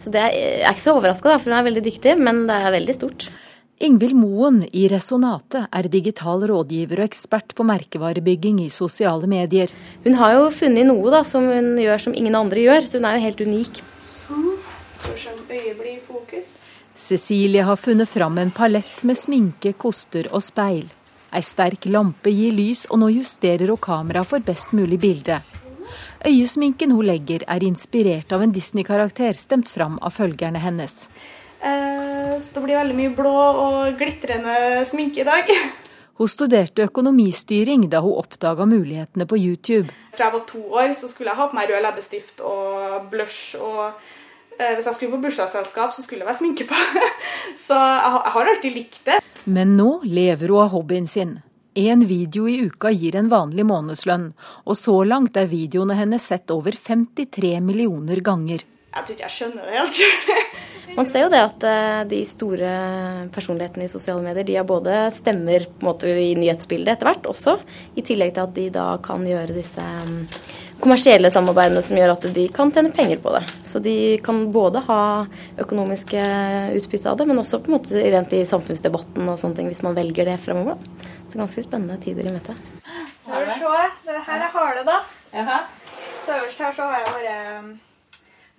[0.00, 2.56] Så det er, jeg er ikke så overraska, for hun er veldig dyktig, men det
[2.56, 3.30] er veldig stort.
[3.80, 9.72] Ingvild Moen i Resonate er digital rådgiver og ekspert på merkevarebygging i sosiale medier.
[10.04, 13.08] Hun har jo funnet noe da, som hun gjør som ingen andre gjør, så hun
[13.08, 13.80] er jo helt unik.
[14.04, 14.50] Sånn.
[15.00, 16.59] Får se om øyet blir i fokus.
[17.00, 20.84] Cecilie har funnet fram en palett med sminke, koster og speil.
[21.32, 25.38] Ei sterk lampe gir lys, og nå justerer hun kameraet for best mulig bilde.
[26.28, 31.08] Øyesminken hun legger er inspirert av en Disney-karakter stemt fram av følgerne hennes.
[31.64, 33.34] Eh, så det blir veldig mye blå
[33.64, 35.48] og glitrende sminke i dag.
[36.20, 39.88] Hun studerte økonomistyring da hun oppdaga mulighetene på YouTube.
[40.12, 43.56] Fra jeg var to år så skulle jeg ha på meg rød leppestift og blush.
[43.56, 43.96] og
[44.60, 46.76] Hvis jeg skulle på bursdagsselskap, så skulle det være sminke på.
[47.66, 49.20] så jeg, har alltid likt det.
[49.48, 51.38] Men nå lever hun av hobbyen sin.
[51.80, 54.32] En video i uka gir en vanlig månedslønn,
[54.66, 58.66] og så langt er videoene hennes sett over 53 millioner ganger.
[58.90, 60.40] Jeg tror ikke jeg skjønner det helt sjøl.
[60.98, 62.70] Man ser jo det at eh, de store
[63.30, 67.28] personlighetene i sosiale medier de har både stemmer på en måte i nyhetsbildet etter hvert
[67.30, 67.54] også,
[67.94, 70.24] i tillegg til at de da kan gjøre disse mm,
[70.80, 73.42] kommersielle samarbeidene som gjør at de kan tjene penger på det.
[73.66, 75.02] Så de kan både ha
[75.60, 76.22] økonomiske
[76.78, 79.84] utbytte av det, men også på en måte rent i samfunnsdebatten og sånne ting, hvis
[79.86, 80.80] man velger det fremover.
[80.80, 81.12] Da.
[81.30, 82.56] Så ganske spennende tider i møte.
[83.22, 83.86] Skal vi se.
[84.08, 84.98] Det her er hale, da.
[86.26, 87.72] Så øverst her så har jeg bare mm,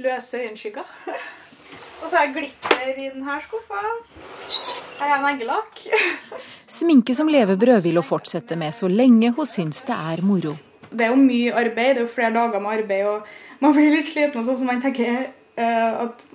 [0.08, 0.98] løse øyenskygger.
[2.02, 3.82] Og så er glitter i denne skuffa.
[5.02, 5.86] Her er en eggelakk.
[6.80, 10.56] Sminke som levebrød vil hun fortsette med så lenge hun syns det er moro.
[10.92, 13.94] Det er jo mye arbeid, det er jo flere dager med arbeid, og man blir
[13.96, 14.40] litt sliten.
[14.42, 16.26] og sånn, så man tenker uh, at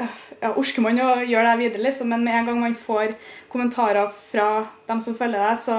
[0.00, 2.12] uh, ja, Orker man å gjøre det videre, liksom?
[2.12, 3.16] Men med en gang man får
[3.52, 5.78] kommentarer fra dem som følger deg, så,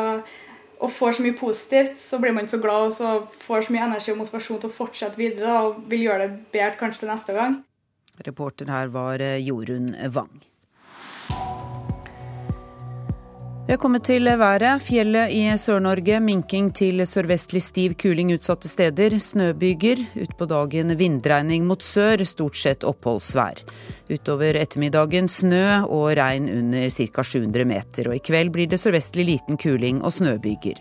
[0.78, 3.14] og får så mye positivt, så blir man så glad og så
[3.46, 6.78] får så mye energi og motivasjon til å fortsette videre og vil gjøre det bedre
[6.82, 7.62] kanskje til neste gang.
[8.26, 10.34] Reporter her var eh, Jorunn Wang.
[13.68, 14.80] Vi har kommet til været.
[14.80, 19.18] Fjellet i Sør-Norge minking til sørvestlig stiv kuling utsatte steder.
[19.20, 20.06] Snøbyger.
[20.24, 23.60] Utpå dagen vindregning mot sør, stort sett oppholdsvær.
[24.08, 27.28] Utover ettermiddagen snø og regn under ca.
[27.28, 28.08] 700 meter.
[28.08, 30.80] Og i kveld blir det sørvestlig liten kuling og snøbyger.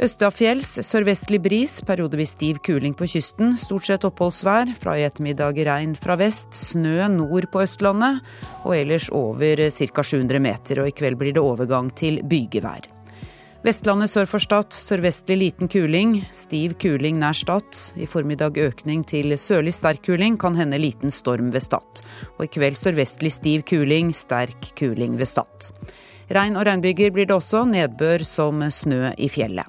[0.00, 3.50] Østafjells sørvestlig bris, periodevis stiv kuling på kysten.
[3.60, 4.70] Stort sett oppholdsvær.
[4.80, 6.54] Fra i ettermiddag regn fra vest.
[6.56, 8.22] Snø nord på Østlandet.
[8.64, 10.04] Og ellers over ca.
[10.06, 10.80] 700 meter.
[10.80, 12.88] Og i kveld blir det overgang til bygevær.
[13.60, 16.14] Vestlandet sør for Stad sørvestlig liten kuling.
[16.32, 17.68] Stiv kuling nær Stad.
[18.00, 20.38] I formiddag økning til sørlig sterk kuling.
[20.40, 22.00] Kan hende liten storm ved Stad.
[22.38, 25.68] Og i kveld sørvestlig stiv kuling, sterk kuling ved Stad.
[26.32, 27.66] Regn og regnbyger blir det også.
[27.68, 29.68] Nedbør som snø i fjellet.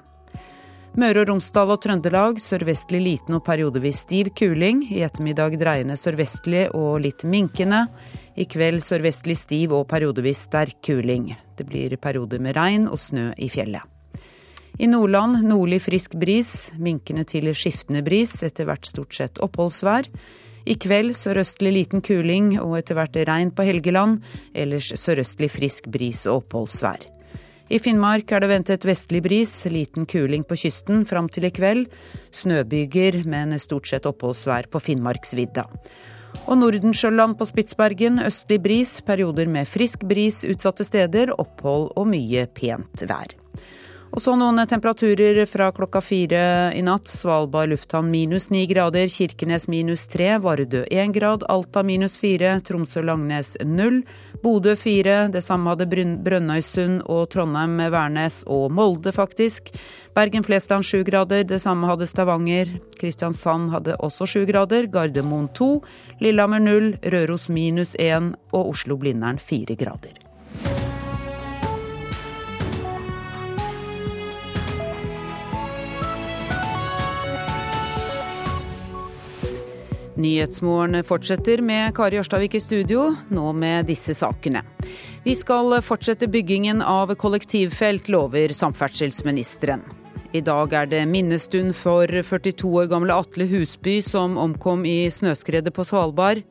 [0.92, 4.82] Møre og Romsdal og Trøndelag sørvestlig liten og periodevis stiv kuling.
[4.92, 7.86] I ettermiddag dreiende sørvestlig og litt minkende.
[8.36, 11.30] I kveld sørvestlig stiv og periodevis sterk kuling.
[11.56, 13.88] Det blir perioder med regn og snø i fjellet.
[14.76, 20.10] I Nordland nordlig frisk bris, minkende til skiftende bris, etter hvert stort sett oppholdsvær.
[20.68, 24.20] I kveld sørøstlig liten kuling og etter hvert regn på Helgeland.
[24.52, 27.08] Ellers sørøstlig frisk bris og oppholdsvær.
[27.72, 31.86] I Finnmark er det ventet vestlig bris, liten kuling på kysten fram til i kveld.
[32.36, 35.64] Snøbyger, men stort sett oppholdsvær på Finnmarksvidda.
[36.42, 42.44] Og Nordensjøland på Spitsbergen østlig bris, perioder med frisk bris utsatte steder, opphold og mye
[42.52, 43.32] pent vær.
[44.12, 46.40] Og så noen temperaturer fra klokka fire
[46.76, 47.08] i natt.
[47.08, 53.54] Svalbard lufthavn minus ni grader, Kirkenes minus tre, Vardø én grad, Alta minus fire, Tromsø-Langnes
[53.64, 54.02] null,
[54.42, 55.30] Bodø fire.
[55.32, 59.70] Det samme hadde Brønnøysund og Trondheim-Værnes og Molde, faktisk.
[60.12, 62.74] Bergen-Flesland sju grader, det samme hadde Stavanger.
[63.00, 65.78] Kristiansand hadde også sju grader, Gardermoen to,
[66.20, 70.31] Lillehammer null, Røros minus én og Oslo-Blindern fire grader.
[80.22, 84.62] Nyhetsmorgen fortsetter med Kari Ørstavik i studio, nå med disse sakene.
[85.24, 89.82] Vi skal fortsette byggingen av kollektivfelt, lover samferdselsministeren.
[90.32, 95.74] I dag er det minnestund for 42 år gamle Atle Husby som omkom i snøskredet
[95.74, 96.44] på Svalbard.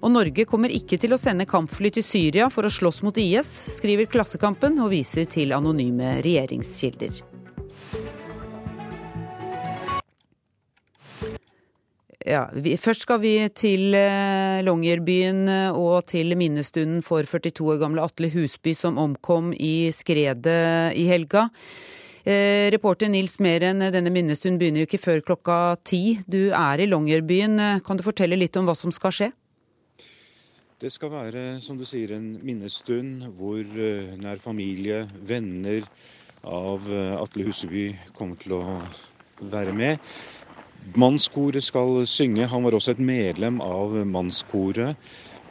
[0.00, 3.50] Og Norge kommer ikke til å sende kampfly til Syria for å slåss mot IS,
[3.80, 7.29] skriver Klassekampen og viser til anonyme regjeringskilder.
[12.30, 17.80] Ja, vi, først skal vi til eh, Longyearbyen eh, og til minnestunden for 42 år
[17.80, 21.48] gamle Atle Husby som omkom i skredet i helga.
[22.22, 26.20] Eh, reporter Nils Meren, denne minnestunden begynner jo ikke før klokka ti.
[26.30, 27.58] Du er i Longyearbyen.
[27.82, 29.32] Kan du fortelle litt om hva som skal skje?
[30.80, 33.64] Det skal være, som du sier, en minnestund hvor
[34.22, 35.82] nær familie, venner
[36.46, 36.86] av
[37.20, 38.62] Atle Huseby kommer til å
[39.50, 39.98] være med.
[40.96, 42.48] Mannskoret skal synge.
[42.50, 44.96] Han var også et medlem av mannskoret.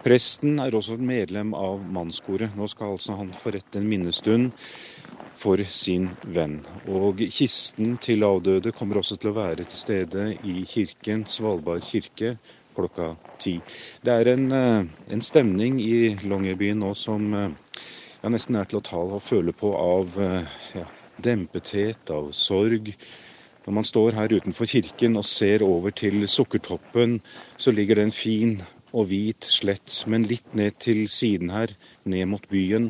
[0.03, 2.55] Presten er også et medlem av mannskoret.
[2.55, 4.51] Nå skal altså han forrette en minnestund
[5.39, 6.59] for sin venn.
[6.87, 12.35] Og kisten til avdøde kommer også til å være til stede i kirken, Svalbard kirke,
[12.75, 13.57] klokka ti.
[14.03, 17.49] Det er en, eh, en stemning i Longyearbyen nå som eh,
[18.21, 20.85] ja, nesten er til å ta og føle på av eh, ja,
[21.21, 22.93] dempethet, av sorg.
[23.69, 27.19] Når man står her utenfor kirken og ser over til Sukkertoppen,
[27.53, 28.53] så ligger det en fin
[28.97, 32.87] og hvit slett, men litt ned til siden her, ned mot byen,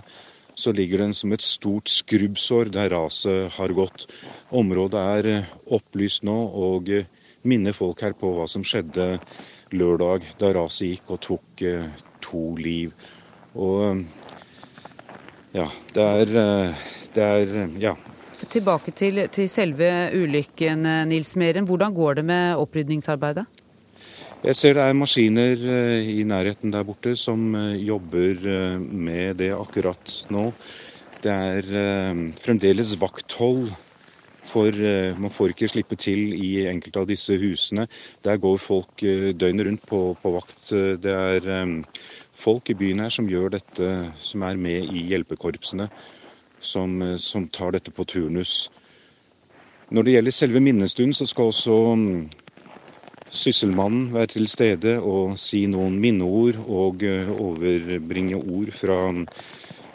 [0.56, 4.06] så ligger den som et stort skrubbsår der raset har gått.
[4.56, 7.10] Området er eh, opplyst nå og eh,
[7.44, 9.18] minner folk her på hva som skjedde
[9.76, 12.96] lørdag da raset gikk og tok eh, to liv.
[13.60, 14.00] Og
[15.52, 16.34] ja, det er,
[17.20, 17.98] det er ja,
[18.48, 21.68] Tilbake til, til selve ulykken, Nils Meren.
[21.68, 23.46] Hvordan går det med opprydningsarbeidet?
[24.40, 29.42] Jeg ser det er maskiner eh, i nærheten der borte som eh, jobber eh, med
[29.42, 30.46] det akkurat nå.
[31.20, 31.66] Det er
[32.40, 33.74] fremdeles vakthold,
[34.48, 34.72] for
[35.20, 37.90] man får ikke slippe til i enkelte av disse husene.
[38.24, 39.04] Der går folk
[39.36, 40.72] døgnet rundt på, på vakt.
[41.04, 41.84] Det er
[42.40, 45.90] folk i byen her som gjør dette, som er med i hjelpekorpsene
[46.60, 48.70] som, eh, som, tar dette på turnus.
[49.90, 52.30] Når det gjelder selve minnestunden, så skal også mm,
[53.32, 59.26] sysselmannen være til stede og si noen minneord og eh, overbringe ord fra mm,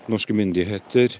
[0.09, 1.18] norske myndigheter.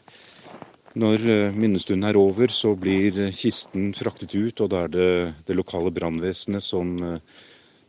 [0.95, 5.11] Når eh, minnestunden er over, så blir kisten fraktet ut, og da er det
[5.47, 6.97] det lokale brannvesenet som,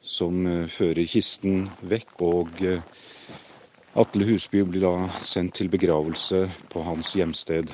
[0.01, 2.15] som fører kisten vekk.
[2.21, 2.61] og
[3.95, 7.71] Atle Husby blir da sendt til begravelse på hans hjemsted.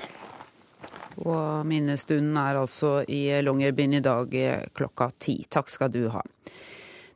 [1.21, 4.37] Og minnestunden er altså i Longyearbyen i dag
[4.77, 5.41] klokka ti.
[5.49, 6.21] Takk skal du ha.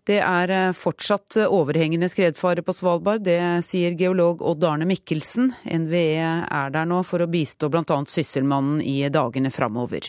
[0.05, 5.49] Det er eh, fortsatt overhengende skredfare på Svalbard, det sier geolog Odd Arne Mikkelsen.
[5.65, 7.97] NVE er der nå for å bistå bl.a.
[8.05, 10.05] Sysselmannen i dagene framover.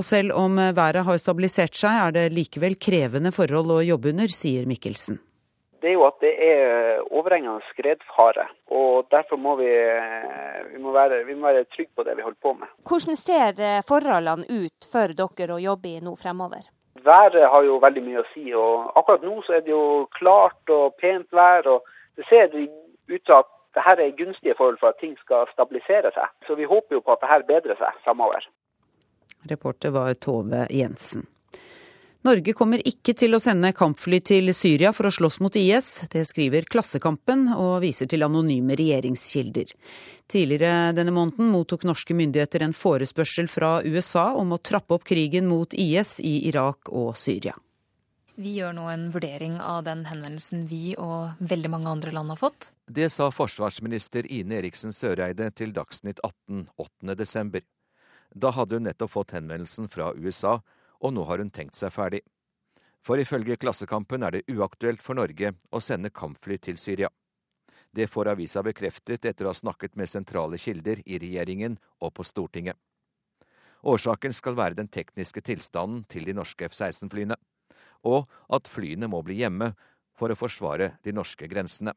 [0.00, 4.32] Og selv om været har stabilisert seg, er det likevel krevende forhold å jobbe under,
[4.32, 5.20] sier Mikkelsen.
[5.84, 8.46] Det er jo at det er overhengende skredfare.
[8.72, 9.68] og Derfor må vi,
[10.72, 12.70] vi, må være, vi må være trygge på det vi holder på med.
[12.88, 16.64] Hvordan ser forholdene ut for dere å jobbe i nå fremover?
[17.04, 18.46] Været har jo veldig mye å si.
[18.56, 21.68] og Akkurat nå så er det jo klart og pent vær.
[21.68, 21.84] og
[22.16, 26.32] Det ser ut til at dette er gunstige forhold for at ting skal stabilisere seg.
[26.46, 28.48] Så vi håper jo på at dette bedrer seg fremover.
[29.52, 31.28] Reporter var Tove Jensen.
[32.24, 36.06] Norge kommer ikke til å sende kampfly til Syria for å slåss mot IS.
[36.08, 39.74] Det skriver Klassekampen og viser til anonyme regjeringskilder.
[40.32, 45.50] Tidligere denne måneden mottok norske myndigheter en forespørsel fra USA om å trappe opp krigen
[45.50, 47.52] mot IS i Irak og Syria.
[48.40, 52.40] Vi gjør nå en vurdering av den henvendelsen vi og veldig mange andre land har
[52.40, 52.70] fått.
[52.88, 57.60] Det sa forsvarsminister Ine Eriksen Søreide til Dagsnytt 18 8.12.
[58.32, 60.56] Da hadde hun nettopp fått henvendelsen fra USA
[61.04, 62.22] og nå har hun tenkt seg ferdig.
[63.04, 67.10] For ifølge Klassekampen er det uaktuelt for Norge å sende kampfly til Syria.
[67.94, 72.24] Det får avisa bekreftet etter å ha snakket med sentrale kilder i regjeringen og på
[72.26, 72.78] Stortinget.
[73.84, 77.36] Årsaken skal være den tekniske tilstanden til de norske F-16-flyene,
[78.08, 79.74] og at flyene må bli hjemme
[80.16, 81.92] for å forsvare de norske grensene.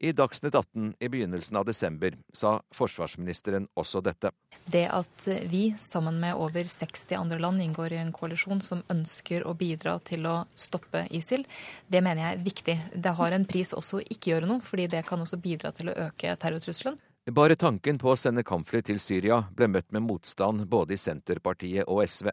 [0.00, 4.30] I Dagsnytt 18 i begynnelsen av desember sa forsvarsministeren også dette.
[4.70, 9.42] Det at vi sammen med over 60 andre land inngår i en koalisjon som ønsker
[9.42, 11.42] å bidra til å stoppe ISIL,
[11.90, 12.78] det mener jeg er viktig.
[12.94, 15.90] Det har en pris også å ikke gjøre noe, fordi det kan også bidra til
[15.90, 16.98] å øke terrortrusselen.
[17.34, 21.90] Bare tanken på å sende kampfly til Syria ble møtt med motstand både i Senterpartiet
[21.90, 22.30] og SV.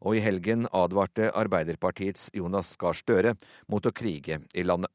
[0.00, 3.36] Og i helgen advarte Arbeiderpartiets Jonas Gahr Støre
[3.70, 4.90] mot å krige i landet.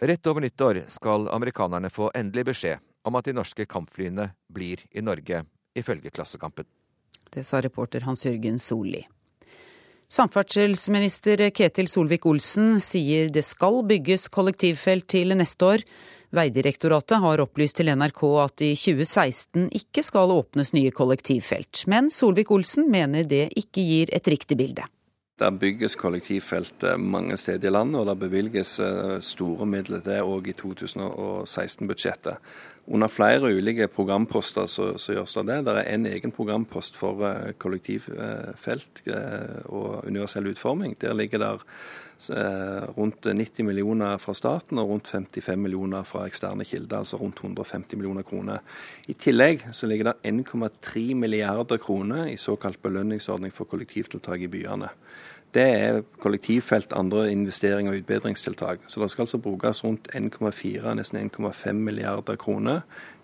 [0.00, 5.00] Rett over nyttår skal amerikanerne få endelig beskjed om at de norske kampflyene blir i
[5.00, 6.66] Norge, ifølge Klassekampen.
[7.32, 9.06] Det sa reporter Hans Jørgen Solli.
[10.12, 15.86] Samferdselsminister Ketil Solvik-Olsen sier det skal bygges kollektivfelt til neste år.
[16.36, 22.90] Veidirektoratet har opplyst til NRK at i 2016 ikke skal åpnes nye kollektivfelt, men Solvik-Olsen
[22.92, 24.84] mener det ikke gir et riktig bilde.
[25.36, 30.22] Det bygges kollektivfelt mange steder i landet, og det bevilges eh, store midler til det
[30.24, 32.40] òg i 2016-budsjettet.
[32.86, 35.58] Under flere ulike programposter så, så, gjøres det det.
[35.66, 40.94] Det er en egen programpost for eh, kollektivfelt eh, og universell utforming.
[41.02, 41.54] Der ligger det
[42.96, 47.98] rundt 90 millioner fra staten og rundt 55 millioner fra eksterne kilder, altså rundt 150
[47.98, 48.62] millioner kroner.
[49.06, 54.88] I tillegg så ligger det 1,3 milliarder kroner i såkalt belønningsordning for kollektivtiltak i byene.
[55.56, 58.82] Det er kollektivfelt, andre investeringer og utbedringstiltak.
[58.92, 62.82] Så det skal altså brukes rundt 1,4, nesten 1,5 milliarder kroner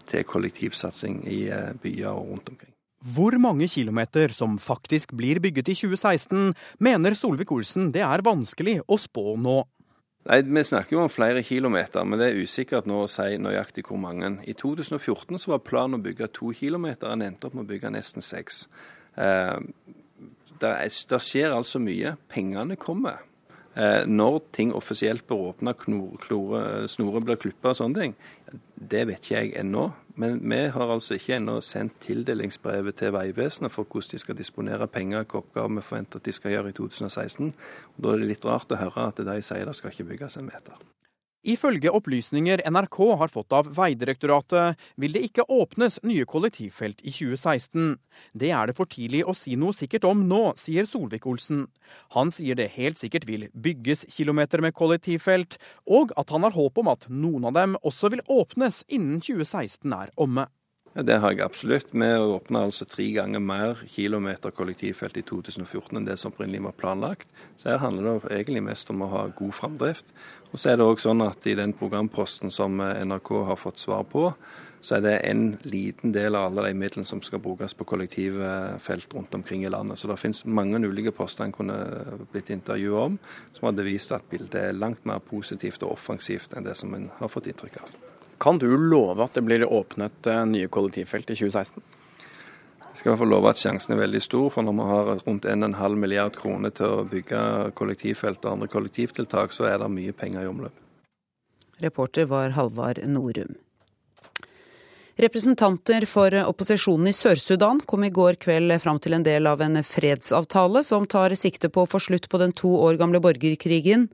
[0.09, 2.73] til kollektivsatsing i eh, byer og rundt omkring.
[3.15, 8.97] Hvor mange kilometer som faktisk blir bygget i 2016, mener Solvik-Olsen det er vanskelig å
[8.97, 9.59] spå nå.
[10.31, 13.85] Nei, Vi snakker jo om flere kilometer, men det er usikkert nå å si nøyaktig
[13.89, 14.39] hvor mange.
[14.47, 17.91] I 2014 så var planen å bygge to kilometer, en endte opp med å bygge
[17.91, 18.69] nesten seks.
[19.19, 19.59] Eh,
[20.63, 20.73] det,
[21.11, 22.17] det skjer altså mye.
[22.33, 23.23] Pengene kommer.
[23.75, 25.73] Eh, når ting offisielt bør åpne,
[26.93, 28.17] snorer blir klippa og sånne ting,
[28.77, 29.87] det vet ikke jeg ennå.
[30.21, 34.89] Men vi har altså ikke ennå sendt tildelingsbrevet til Vegvesenet for hvordan de skal disponere
[34.93, 37.55] penger, hvilke oppgaver vi forventer at de skal gjøre i 2016.
[37.97, 40.37] Og da er det litt rart å høre at de sier det skal ikke bygges
[40.37, 40.85] en meter.
[41.43, 47.97] Ifølge opplysninger NRK har fått av Veidirektoratet, vil det ikke åpnes nye kollektivfelt i 2016.
[48.39, 51.65] Det er det for tidlig å si noe sikkert om nå, sier Solvik-Olsen.
[52.15, 55.59] Han sier det helt sikkert vil bygges kilometer med kollektivfelt,
[55.91, 59.99] og at han har håp om at noen av dem også vil åpnes innen 2016
[59.99, 60.47] er omme.
[60.95, 61.87] Ja, Det har jeg absolutt.
[61.93, 66.77] Vi åpna altså tre ganger mer kilometer kollektivfelt i 2014 enn det som opprinnelig var
[66.77, 67.29] planlagt.
[67.57, 70.13] Så her handler det egentlig mest om å ha god framdrift.
[70.53, 74.05] Og så er det òg sånn at i den programposten som NRK har fått svar
[74.05, 74.35] på,
[74.83, 79.15] så er det en liten del av alle de midlene som skal brukes på kollektivfelt
[79.15, 79.97] rundt omkring i landet.
[79.97, 81.81] Så det finnes mange ulike poster en kunne
[82.35, 83.21] blitt intervjuet om,
[83.57, 87.09] som hadde vist at bildet er langt mer positivt og offensivt enn det som en
[87.17, 88.03] har fått inntrykk av.
[88.43, 91.83] Kan du love at det blir åpnet eh, nye kollektivfelt i 2016?
[92.93, 95.11] Jeg skal i hvert fall love at sjansen er veldig stor, for når vi har
[95.23, 97.43] rundt 1,5 milliard kroner til å bygge
[97.79, 100.75] kollektivfelt og andre kollektivtiltak, så er det mye penger i omløp.
[101.87, 103.55] Reporter var Halvard Norum.
[105.23, 109.79] Representanter for opposisjonen i Sør-Sudan kom i går kveld fram til en del av en
[109.87, 114.09] fredsavtale som tar sikte på å få slutt på den to år gamle borgerkrigen.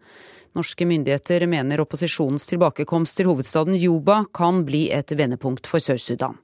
[0.58, 6.34] Norske myndigheter mener opposisjonens tilbakekomst til hovedstaden Juba kan bli et vendepunkt for Sør-Sudan.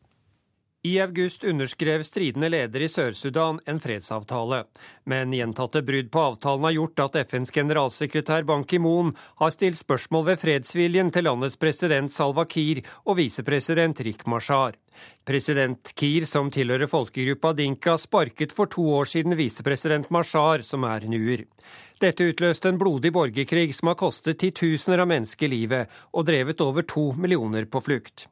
[0.85, 4.61] I august underskrev stridende leder i Sør-Sudan en fredsavtale,
[5.09, 10.27] men gjentatte brudd på avtalen har gjort at FNs generalsekretær Ban Ki-moon har stilt spørsmål
[10.29, 14.77] ved fredsviljen til landets president Salva Kiir og visepresident Rik Mashar.
[15.27, 21.09] President Kiir, som tilhører folkegruppa dinka, sparket for to år siden visepresident Mashar, som er
[21.09, 21.49] nuer.
[22.05, 26.85] Dette utløste en blodig borgerkrig som har kostet titusener av mennesker livet og drevet over
[26.85, 28.27] to millioner på flukt.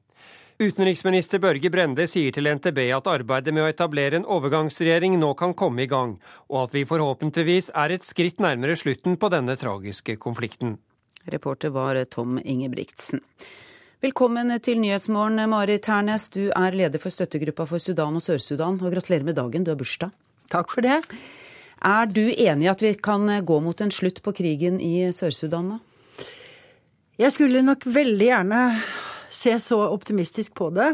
[0.60, 5.54] Utenriksminister Børge Brende sier til NTB at arbeidet med å etablere en overgangsregjering nå kan
[5.56, 6.18] komme i gang,
[6.52, 10.76] og at vi forhåpentligvis er et skritt nærmere slutten på denne tragiske konflikten.
[11.32, 13.22] Reporter var Tom Ingebrigtsen.
[14.04, 16.28] Velkommen til Nyhetsmorgen, Marit Hernes.
[16.34, 19.80] Du er leder for støttegruppa for Sudan og Sør-Sudan, og gratulerer med dagen, du har
[19.80, 20.12] bursdag.
[20.52, 21.00] Takk for det.
[21.82, 25.74] Er du enig i at vi kan gå mot en slutt på krigen i Sør-Sudan,
[25.74, 25.80] da?
[27.20, 28.60] Jeg skulle nok veldig gjerne
[29.32, 30.92] se så optimistisk på det.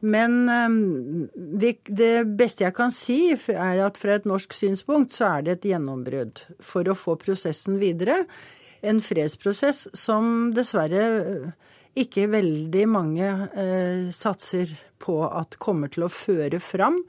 [0.00, 5.44] Men ehm, det beste jeg kan si, er at fra et norsk synspunkt så er
[5.44, 8.22] det et gjennombrudd for å få prosessen videre.
[8.80, 11.50] En fredsprosess som dessverre eh,
[12.00, 17.02] ikke veldig mange eh, satser på at kommer til å føre fram,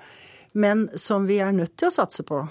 [0.51, 2.43] men som vi er nødt til å satse på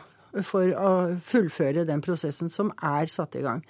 [0.47, 0.93] for å
[1.25, 3.65] fullføre den prosessen som er satt i gang.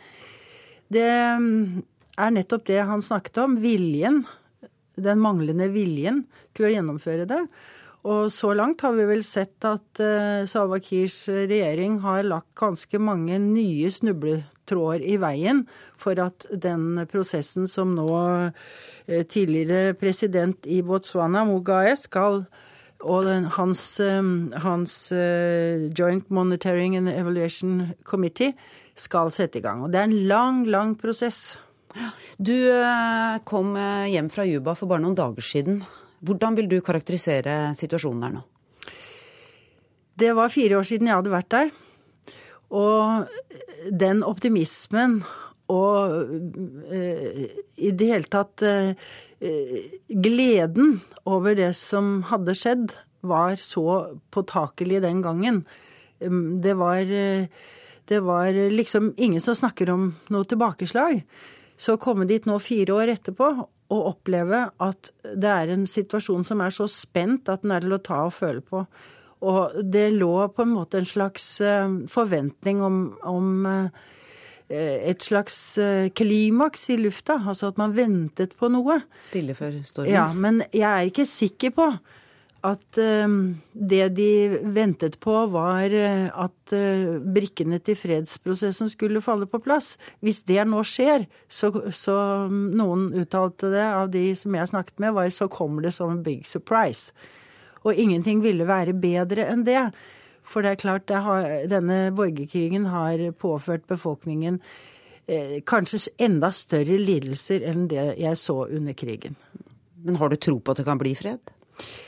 [0.90, 1.80] Det ehm,
[2.20, 4.24] er nettopp det han snakket om, viljen
[5.00, 6.24] den manglende viljen
[6.56, 7.42] til å gjennomføre det.
[8.08, 13.00] Og så langt har vi vel sett at uh, Salva Kirs regjering har lagt ganske
[13.00, 15.66] mange nye snubletråder i veien
[16.00, 18.52] for at den prosessen som nå uh,
[19.28, 22.46] tidligere president i Botswana, Mugae, skal
[23.01, 28.53] og den, hans, um, hans uh, Joint Monitoring and Evaluation Committee
[29.01, 29.84] skal sette i gang.
[29.84, 31.57] Og det er en lang, lang prosess.
[32.38, 35.80] Du eh, kom eh, hjem fra Juba for bare noen dager siden.
[36.22, 38.42] Hvordan vil du karakterisere situasjonen der nå?
[40.20, 41.70] Det var fire år siden jeg hadde vært der.
[42.70, 45.22] Og den optimismen
[45.71, 46.33] og
[46.91, 47.45] uh,
[47.79, 49.12] i det hele tatt uh,
[50.11, 50.99] gleden
[51.31, 55.62] over det som hadde skjedd, var så påtakelig den gangen.
[56.18, 57.47] Det var, uh,
[58.11, 61.23] det var liksom ingen som snakker om noe tilbakeslag.
[61.81, 63.55] Så å komme dit nå fire år etterpå
[63.91, 67.97] og oppleve at det er en situasjon som er så spent at den er til
[67.97, 68.85] å ta og føle på.
[69.49, 74.03] Og det lå på en måte en slags eh, forventning om, om eh,
[74.71, 77.41] et slags eh, klimaks i lufta.
[77.41, 79.01] Altså at man ventet på noe.
[79.21, 80.12] Stille før stormen?
[80.12, 81.91] Ja, men jeg er ikke sikker på
[82.61, 83.37] at uh,
[83.73, 84.33] det de
[84.77, 86.75] ventet på, var at
[87.33, 89.95] brikkene til fredsprosessen skulle falle på plass.
[90.21, 92.18] Hvis det nå skjer, så, så
[92.53, 96.12] um, noen uttalte det av de som jeg snakket med, var så kommer det som
[96.12, 97.16] en big surprise.
[97.81, 99.87] Og ingenting ville være bedre enn det.
[100.51, 104.59] For det er klart, det har, denne borgerkrigen har påført befolkningen
[105.62, 109.36] kanskje enda større lidelser enn det jeg så under krigen.
[110.03, 111.53] Men har du tro på at det kan bli fred?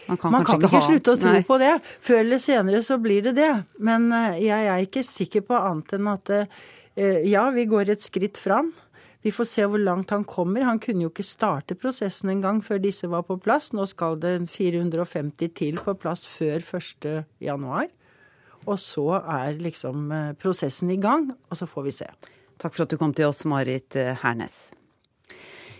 [0.07, 1.43] Man kan, Man kan ikke, ikke slutte å tro Nei.
[1.49, 1.72] på det.
[2.05, 3.51] Før eller senere så blir det det.
[3.80, 8.05] Men eh, jeg er ikke sikker på annet enn at eh, ja, vi går et
[8.05, 8.72] skritt fram.
[9.22, 10.66] Vi får se hvor langt han kommer.
[10.66, 13.70] Han kunne jo ikke starte prosessen engang før disse var på plass.
[13.72, 17.93] Nå skal det 450 til på plass før 1.1.
[18.67, 22.13] Og så er liksom eh, prosessen i gang, og så får vi se.
[22.63, 24.71] Takk for at du kom til oss, Marit Hernes.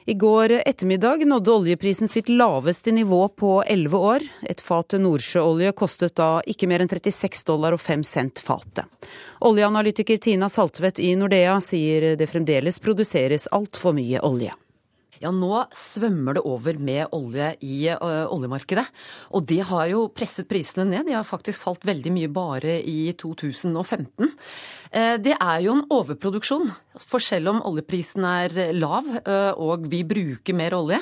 [0.05, 4.25] I går ettermiddag nådde oljeprisen sitt laveste nivå på elleve år.
[4.43, 8.85] Et fat nordsjøolje kostet da ikke mer enn 36 dollar og 5 cent fatet.
[9.47, 14.51] Oljeanalytiker Tina Saltvedt i Nordea sier det fremdeles produseres altfor mye olje.
[15.23, 18.85] Ja, nå svømmer det over med olje i uh, oljemarkedet.
[19.31, 21.07] Og det har jo presset prisene ned.
[21.07, 24.33] De har faktisk falt veldig mye bare i 2015.
[24.93, 26.67] Eh, det er jo en overproduksjon.
[27.01, 30.99] For selv om oljeprisen er lav eh, og vi bruker mer olje,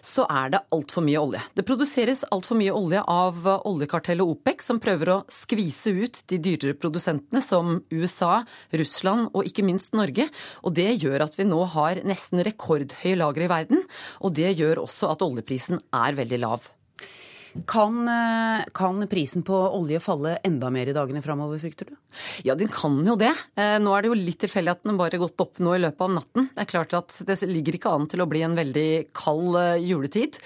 [0.00, 1.42] så er det altfor mye olje.
[1.52, 6.78] Det produseres altfor mye olje av oljekartellet OPEC, som prøver å skvise ut de dyrere
[6.80, 8.38] produsentene som USA,
[8.72, 10.30] Russland og ikke minst Norge.
[10.64, 13.63] Og det gjør at vi nå har nesten rekordhøye lagre i verden,
[14.20, 16.66] og det gjør også at oljeprisen er veldig lav.
[17.66, 21.94] Kan, eh, kan, prisen på olje falle enda mer i dagene framover, frykter du?
[22.42, 23.30] Ja, den kan jo det.
[23.54, 26.02] Eh, nå er det jo litt tilfeldig at den bare gått opp nå i løpet
[26.02, 26.48] av natten.
[26.50, 30.40] Det er klart at det ligger ikke an til å bli en veldig kald juletid.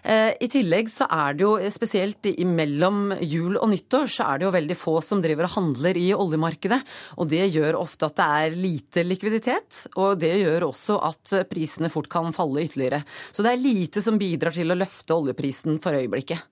[0.00, 4.52] I tillegg så er det jo spesielt imellom jul og nyttår så er det jo
[4.54, 6.78] veldig få som driver og handler i oljemarkedet.
[7.20, 11.92] Og det gjør ofte at det er lite likviditet, og det gjør også at prisene
[11.92, 13.02] fort kan falle ytterligere.
[13.28, 16.48] Så det er lite som bidrar til å løfte oljeprisen for øyeblikket.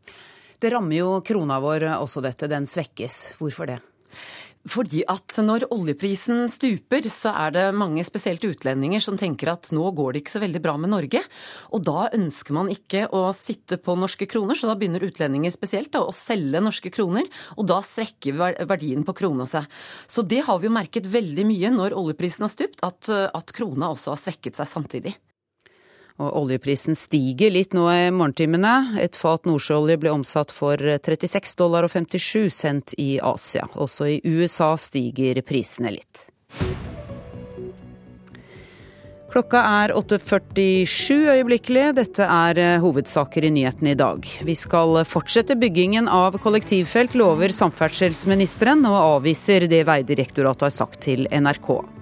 [0.59, 3.39] Det rammer jo krona vår også dette, den svekkes.
[3.39, 3.79] Hvorfor det?
[4.69, 9.93] Fordi at når oljeprisen stuper, så er det mange spesielt utlendinger som tenker at nå
[9.97, 11.23] går det ikke så veldig bra med Norge.
[11.73, 15.93] Og da ønsker man ikke å sitte på norske kroner, så da begynner utlendinger spesielt
[15.95, 17.29] da, å selge norske kroner.
[17.57, 19.65] Og da svekker verdien på krona seg.
[20.11, 23.95] Så det har vi jo merket veldig mye når oljeprisen har stupt, at, at krona
[23.95, 25.17] også har svekket seg samtidig.
[26.19, 28.99] Og oljeprisen stiger litt nå i morgentimene.
[28.99, 33.69] Et fat nordsjøolje ble omsatt for 36 dollar og 57 cent i Asia.
[33.79, 36.27] Også i USA stiger prisene litt.
[39.29, 41.83] Klokka er 8.47 øyeblikkelig.
[41.99, 44.25] Dette er eh, hovedsaker i nyhetene i dag.
[44.25, 51.29] Vi skal fortsette byggingen av kollektivfelt, lover samferdselsministeren, og avviser det Veidirektoratet har sagt til
[51.29, 51.98] NRK.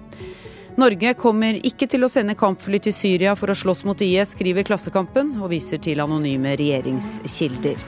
[0.77, 4.61] Norge kommer ikke til å sende kampfly til Syria for å slåss mot IS, skriver
[4.67, 7.81] Klassekampen, og viser til anonyme regjeringskilder.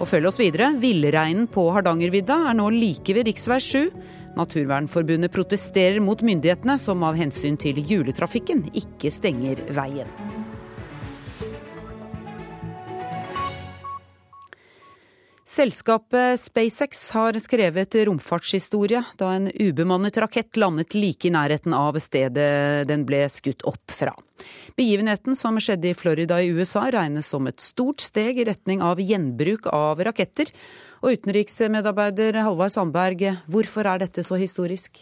[0.00, 0.70] Og følg oss videre.
[0.80, 3.58] Villreinen på Hardangervidda er nå like ved rv.
[3.60, 3.90] 7.
[4.38, 10.41] Naturvernforbundet protesterer mot myndighetene, som av hensyn til juletrafikken ikke stenger veien.
[15.52, 22.86] Selskapet SpaceX har skrevet romfartshistorie da en ubemannet rakett landet like i nærheten av stedet
[22.88, 24.14] den ble skutt opp fra.
[24.80, 29.02] Begivenheten som skjedde i Florida i USA regnes som et stort steg i retning av
[29.04, 30.48] gjenbruk av raketter,
[31.02, 35.00] og utenriksmedarbeider Halvard Sandberg, hvorfor er dette så historisk?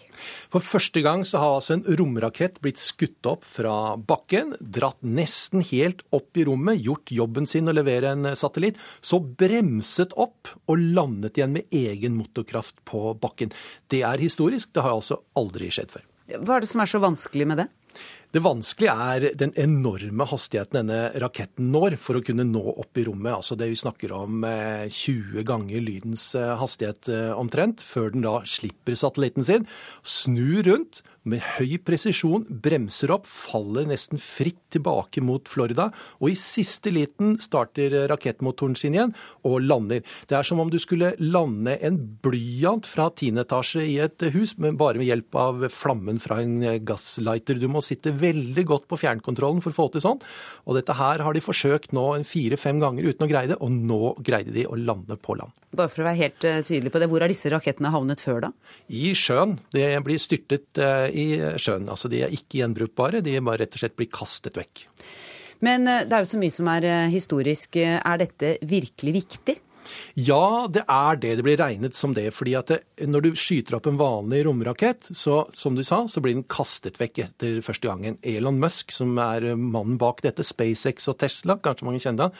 [0.52, 5.64] For første gang så har altså en romrakett blitt skutt opp fra bakken, dratt nesten
[5.70, 10.80] helt opp i rommet, gjort jobben sin å levere en satellitt, så bremset opp og
[10.80, 13.52] landet igjen med egen motorkraft på bakken.
[13.92, 16.08] Det er historisk, det har altså aldri skjedd før.
[16.40, 17.68] Hva er det som er så vanskelig med det?
[18.30, 23.02] Det vanskelige er den enorme hastigheten denne raketten når for å kunne nå opp i
[23.08, 23.32] rommet.
[23.34, 28.22] Altså det Vi snakker om 20 eh, ganger lydens eh, hastighet eh, omtrent, før den
[28.22, 29.66] da slipper satellitten sin,
[30.06, 35.88] snur rundt med høy presisjon, bremser opp, faller nesten fritt tilbake mot Florida,
[36.20, 39.14] og i siste liten starter rakettmotoren sin igjen
[39.48, 40.04] og lander.
[40.30, 44.56] Det er som om du skulle lande en blyant fra tiende etasje i et hus,
[44.58, 47.60] men bare med hjelp av flammen fra en gasslighter.
[47.60, 50.22] Du må sitte veldig godt på fjernkontrollen for å få til sånn.
[50.66, 54.14] Og dette her har de forsøkt nå fire-fem ganger uten å greie det, og nå
[54.24, 55.52] greide de å lande på land.
[55.76, 58.40] Bare for å være helt eh, tydelig på det, hvor har disse rakettene havnet før
[58.46, 58.50] da?
[58.90, 59.54] I sjøen.
[59.70, 61.26] Det blir styrtet eh, i
[61.60, 61.88] sjøen.
[61.90, 64.86] Altså de er ikke gjenbrukbare, de bare rett og slett blir kastet vekk.
[65.66, 67.80] Men eh, det er jo så mye som er eh, historisk.
[67.80, 69.58] Er dette virkelig viktig?
[70.18, 71.36] Ja, det er det.
[71.38, 72.30] Det blir regnet som det.
[72.34, 76.20] fordi at det, når du skyter opp en vanlig romrakett, så som du sa, så
[76.22, 78.18] blir den kastet vekk etter første gangen.
[78.22, 82.36] Elon Musk, som er mannen bak dette, SpaceX og Tesla, kanskje mange kjenner han,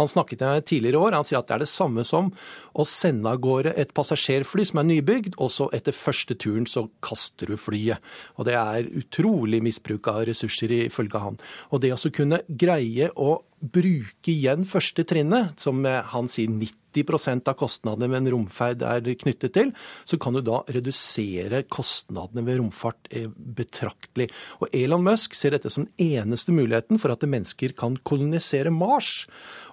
[0.00, 1.18] han snakket jeg tidligere i år.
[1.18, 2.32] Han sier at det er det samme som
[2.72, 6.86] å sende av gårde et passasjerfly som er nybygd, og så etter første turen så
[7.04, 8.02] kaster du flyet.
[8.38, 11.40] Og det er utrolig misbruk av ressurser ifølge han.
[11.70, 17.56] Og det å kunne greie å bruke igjen første trinnet, som han sier 90% av
[17.60, 19.70] kostnadene ved en romferd er knyttet til,
[20.04, 24.28] så kan du da redusere kostnadene ved romfart eh, betraktelig.
[24.60, 29.26] Og Elon Musk ser dette som den eneste muligheten for at mennesker kan kolonisere Mars.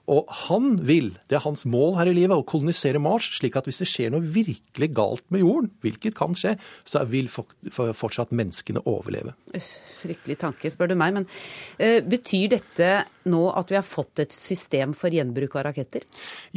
[0.10, 3.70] Og han vil, det er hans mål her i livet, å kolonisere Mars, slik at
[3.70, 6.56] hvis det skjer noe virkelig galt med jorden, hvilket kan skje,
[6.88, 9.36] så vil fortsatt menneskene overleve.
[9.54, 9.70] Uff,
[10.02, 11.14] fryktelig tanke, spør du meg.
[11.20, 12.92] Men uh, betyr dette
[13.30, 16.06] nå at vi har fått et system for gjenbruk av raketter?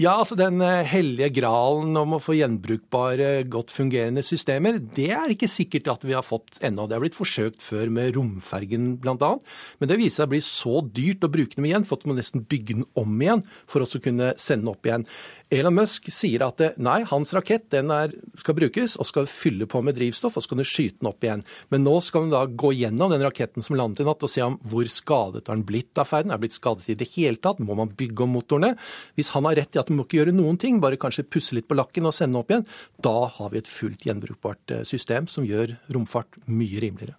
[0.00, 5.34] Ja, altså den uh, hellige gralen om å få gjenbrukbare, godt fungerende systemer, det er
[5.34, 6.88] ikke sikkert at vi har fått ennå.
[6.88, 9.34] Det har blitt forsøkt før med romfergen bl.a.
[9.80, 12.20] Men det viser seg å bli så dyrt å bruke dem igjen, for at man
[12.20, 15.06] nesten bygge den om igjen for å kunne sende opp igjen.
[15.52, 19.82] Elon Musk sier at nei, hans rakett den er, skal brukes og skal fylle på
[19.84, 21.44] med drivstoff, og så kan du skyte den opp igjen.
[21.74, 24.44] Men nå skal vi da gå gjennom den raketten som landet i natt og se
[24.44, 26.32] om hvor skadet har den blitt av ferden.
[26.32, 27.60] Er den blitt skadet i det hele tatt?
[27.60, 28.74] Må man bygge om motorene?
[29.18, 31.56] Hvis han har rett i at man må ikke gjøre noen ting, bare kanskje pusse
[31.58, 32.66] litt på lakken og sende den opp igjen,
[33.04, 37.18] da har vi et fullt gjenbrukbart eh, system som gjør romfart mye rimeligere.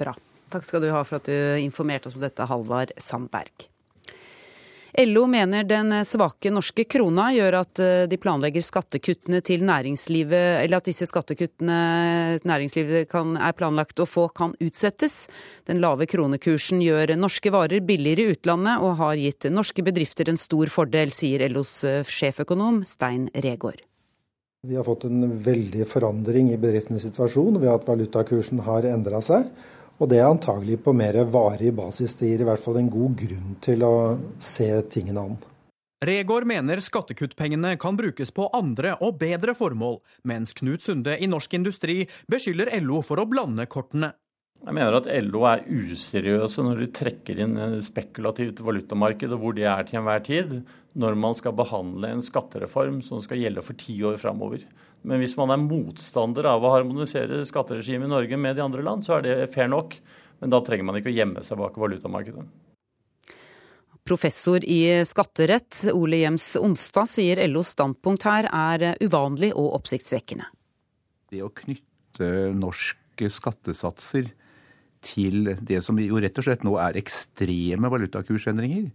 [0.00, 0.16] Bra.
[0.50, 3.69] Takk skal du ha for at du informerte oss om dette, Halvard Sandberg.
[4.98, 10.80] LO mener den svake norske krona gjør at eh, de planlegger skattekuttene til næringslivet, eller
[10.80, 15.24] at disse skattekuttene næringslivet kan, er planlagt å få, kan utsettes.
[15.70, 20.40] Den lave kronekursen gjør norske varer billigere i utlandet og har gitt norske bedrifter en
[20.40, 23.84] stor fordel, sier LOs eh, sjeføkonom Stein Regård.
[24.66, 29.46] Vi har fått en veldig forandring i bedriftenes situasjon ved at valutakursen har endra seg.
[30.00, 32.14] Og det er antagelig på mer varig basis.
[32.16, 33.94] Det gir i hvert fall en god grunn til å
[34.40, 35.36] se tingene an.
[36.00, 41.58] Regård mener skattekuttpengene kan brukes på andre og bedre formål, mens Knut Sunde i Norsk
[41.58, 44.14] Industri beskylder LO for å blande kortene.
[44.60, 49.68] Jeg mener at LO er useriøse når de trekker inn spekulativt valutamarked, og hvor de
[49.68, 50.56] er til enhver tid,
[50.96, 54.64] når man skal behandle en skattereform som skal gjelde for ti år framover.
[55.06, 59.06] Men hvis man er motstander av å harmonisere skatteregimet i Norge med de andre land,
[59.06, 59.96] så er det fair nok.
[60.40, 62.44] Men da trenger man ikke å gjemme seg bak valutamarkedet.
[64.10, 70.48] Professor i skatterett Ole Jems Onstad sier LOs standpunkt her er uvanlig og oppsiktsvekkende.
[71.30, 74.32] Det å knytte norske skattesatser
[75.04, 78.90] til det som jo rett og slett nå er ekstreme valutakursendringer,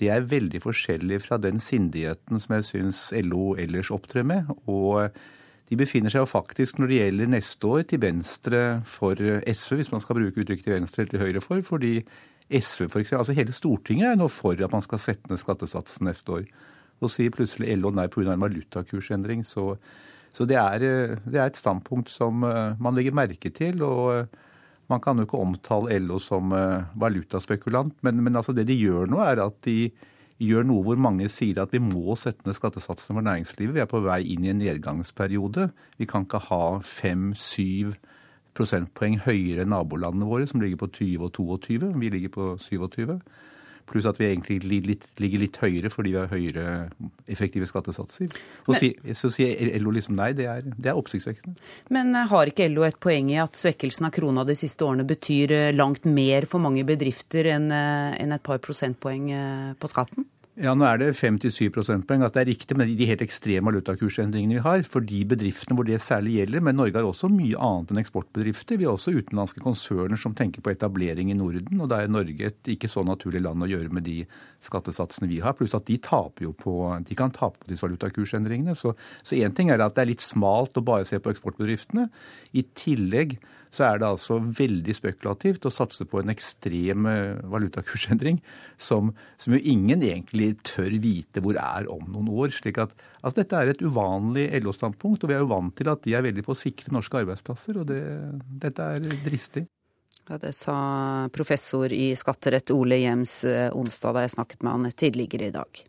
[0.00, 4.50] det er veldig forskjellig fra den sindigheten som jeg syns LO ellers opptrer med.
[4.68, 5.08] Og
[5.66, 9.92] de befinner seg jo faktisk når det gjelder neste år til venstre for SV, hvis
[9.94, 11.64] man skal bruke uttrykket til venstre eller til høyre for.
[11.64, 11.94] fordi
[12.46, 16.06] SV, for eksempel, altså Hele Stortinget er nå for at man skal sette ned skattesatsen
[16.06, 16.44] neste år.
[17.02, 18.32] Og sier plutselig LO nei pga.
[18.32, 19.42] en valutakursendring.
[19.44, 19.76] Så,
[20.32, 20.78] så det, er,
[21.24, 23.82] det, er, et standpunkt som eh, man legger merke til.
[23.82, 24.45] og eh,
[24.92, 29.10] Man kan jo ikke omtale LO som eh, valutaspekulant, men, men altså det de gjør
[29.10, 29.90] nå, er at de
[30.42, 33.74] gjør noe hvor mange sier at vi må sette ned skattesatsene for næringslivet.
[33.76, 35.70] Vi er på vei inn i en nedgangsperiode.
[35.96, 37.96] Vi kan ikke ha fem-syv
[38.56, 41.92] prosentpoeng høyere enn nabolandene våre, som ligger på 20 og 22.
[42.00, 43.18] Vi ligger på 27.
[43.86, 46.76] Pluss at vi egentlig ligger litt høyere fordi vi har høyere
[47.30, 48.30] effektive skattesatser.
[48.66, 51.56] Men, si, så sier LO liksom nei, det er, det er oppsiktsvekkende.
[51.94, 55.06] Men eh, har ikke LO et poeng i at svekkelsen av krona de siste årene
[55.08, 59.30] betyr eh, langt mer for mange bedrifter enn en et par prosentpoeng
[59.80, 60.26] på skatten?
[60.56, 62.22] Ja, nå er det 5-7 prosentpoeng.
[62.24, 64.84] Altså det er riktig med de helt ekstreme valutakursendringene vi har.
[64.88, 66.62] For de bedriftene hvor det særlig gjelder.
[66.64, 68.78] Men Norge har også mye annet enn eksportbedrifter.
[68.80, 71.82] Vi har også utenlandske konserner som tenker på etablering i Norden.
[71.84, 74.22] Og da er Norge et ikke så naturlig land å gjøre med de
[74.64, 75.52] skattesatsene vi har.
[75.58, 78.72] Pluss at de taper jo på De kan tape på disse valutakursendringene.
[78.80, 78.96] Så
[79.36, 82.08] én ting er at det er litt smalt å bare se på eksportbedriftene.
[82.56, 83.36] I tillegg
[83.76, 88.40] så er det altså veldig spekulativt å satse på en ekstrem eh, valutakursendring
[88.80, 92.54] som, som jo ingen egentlig tør vite hvor er om noen år.
[92.56, 96.04] slik at altså Dette er et uvanlig LO-standpunkt, og vi er jo vant til at
[96.06, 97.82] de er veldig på å sikre norske arbeidsplasser.
[97.82, 98.00] og det,
[98.64, 99.66] Dette er dristig.
[100.26, 100.76] Ja, Det sa
[101.32, 105.84] professor i skatterett Ole Jems eh, onsdag da jeg snakket med han tidligere i dag.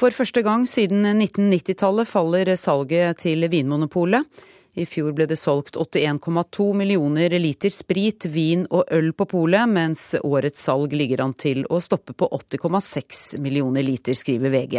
[0.00, 4.24] For første gang siden 1990-tallet faller salget til Vinmonopolet.
[4.74, 10.14] I fjor ble det solgt 81,2 millioner liter sprit, vin og øl på polet, mens
[10.22, 14.78] årets salg ligger an til å stoppe på 80,6 millioner liter, skriver VG.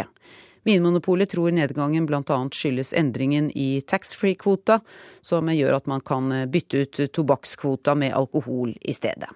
[0.64, 2.38] Vinmonopolet tror nedgangen bl.a.
[2.54, 4.80] skyldes endringen i taxfree-kvota,
[5.20, 9.28] som gjør at man kan bytte ut tobakkskvota med alkohol i stedet.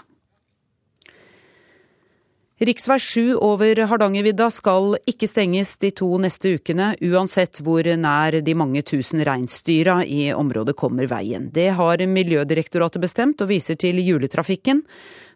[2.59, 8.55] Riksvei 7 over Hardangervidda skal ikke stenges de to neste ukene, uansett hvor nær de
[8.57, 11.51] mange tusen reinsdyra i området kommer veien.
[11.53, 14.81] Det har Miljødirektoratet bestemt, og viser til juletrafikken.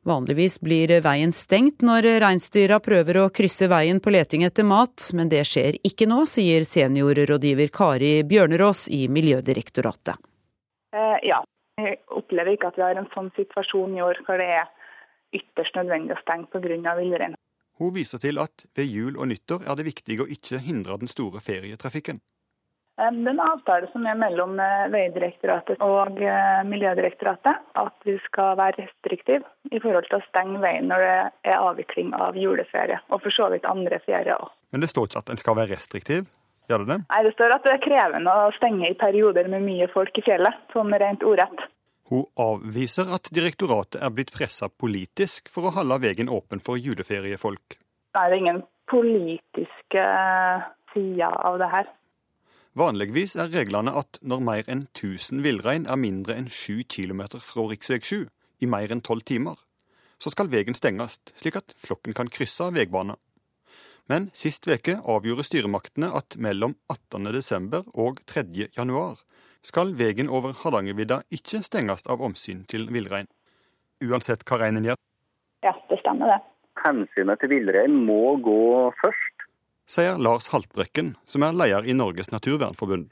[0.09, 5.29] Vanligvis blir veien stengt når reinsdyra prøver å krysse veien på leting etter mat, men
[5.29, 10.17] det skjer ikke nå, sier seniorrådgiver Kari Bjørnerås i Miljødirektoratet.
[10.97, 11.45] Eh, ja,
[11.85, 14.77] jeg opplever ikke at vi har en sånn situasjon i år hvor det er
[15.37, 16.97] ytterst nødvendig å stenge pga.
[16.99, 17.39] villrein.
[17.81, 21.09] Hun viser til at ved jul og nyttår er det viktig å ikke hindre den
[21.09, 22.21] store ferietrafikken.
[23.01, 28.59] Det er en avtale som er mellom eh, Vegdirektoratet og eh, Miljødirektoratet at vi skal
[28.61, 31.15] være restriktive i forhold til å stenge veien når det
[31.55, 34.53] er avvikling av juleferie, og for så vidt andre ferier òg.
[34.75, 36.29] Men det står ikke at en skal være restriktiv?
[36.69, 37.01] Gjør det det?
[37.09, 40.27] Nei, det står at det er krevende å stenge i perioder med mye folk i
[40.27, 41.65] fjellet, sånn rent ordrett.
[42.11, 47.79] Hun avviser at direktoratet er blitt pressa politisk for å holde veien åpen for juleferiefolk.
[48.11, 50.05] Det er ingen politiske
[50.91, 51.91] sider av det her.
[52.79, 57.67] Vanligvis er reglene at når mer enn 1000 villrein er mindre enn 7 km fra
[57.67, 57.79] rv.
[57.79, 58.27] 7
[58.63, 59.59] i mer enn 12 timer,
[60.21, 63.19] så skal veien stenges, slik at flokken kan krysse veibanen.
[64.11, 67.93] Men sist veke avgjorde styremaktene at mellom 18.12.
[67.95, 69.23] og 3.1
[69.67, 73.29] skal veien over Hardangervidda ikke stenges av omsyn til villrein.
[74.01, 74.97] Uansett hva reinen gjør.
[75.65, 76.41] Ja, det stemmer det.
[76.81, 79.45] hensynet til villrein må gå først.
[79.91, 83.11] Sier Lars Haltbrekken, som er leder i Norges naturvernforbund.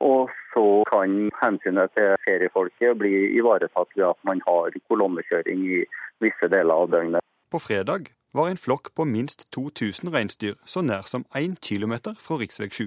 [0.00, 5.82] Og så kan hensynet til feriefolket bli ivaretatt ved at man har kolonnekjøring i
[6.22, 7.24] visse deler av døgnet.
[7.50, 12.38] På fredag var en flokk på minst 2000 reinsdyr så nær som 1 km fra
[12.38, 12.46] rv.
[12.70, 12.86] 7.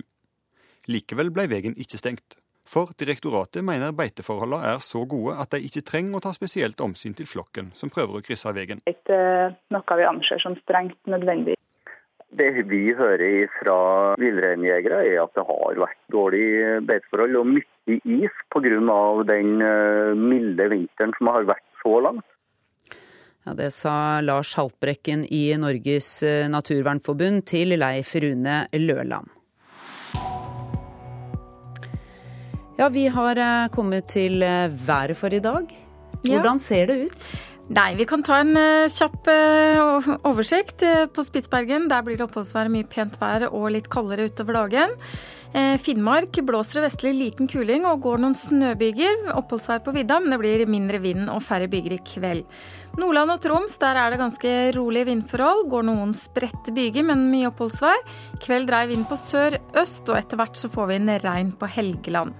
[0.87, 2.37] Likevel ble veien ikke stengt.
[2.63, 7.15] For direktoratet mener beiteforholdene er så gode at de ikke trenger å ta spesielt omsyn
[7.17, 8.79] til flokken som prøver å krysse veien.
[8.85, 11.57] Det er ikke noe vi anser som strengt nødvendig.
[12.33, 13.77] Det vi hører fra
[14.17, 18.71] villreinjegere er at det har vært dårlige beiteforhold og mye is pga.
[19.29, 22.25] den eh, milde vinteren som har vært så langt.
[23.45, 29.29] Ja, Det sa Lars Haltbrekken i Norges eh, naturvernforbund til Leif Rune Løland.
[32.73, 35.67] Ja, vi har eh, kommet til eh, været for i dag.
[36.25, 37.27] Hvordan ser det ut?
[37.73, 39.27] Nei, Vi kan ta en uh, kjapp
[40.27, 40.83] oversikt.
[41.15, 44.97] På Spitsbergen der blir det oppholdsvær, mye pent vær og litt kaldere utover dagen.
[45.53, 49.29] Finnmark blåser det vestlig liten kuling og går noen snøbyger.
[49.37, 52.43] Oppholdsvær på vidda, men det blir mindre vind og færre byger i kveld.
[52.93, 55.65] Nordland og Troms der er det ganske rolige vindforhold.
[55.71, 58.03] Går noen spredte byger, men mye oppholdsvær.
[58.43, 62.37] Kveld dreier vind på sør-øst, og etter hvert så får vi inn regn på Helgeland.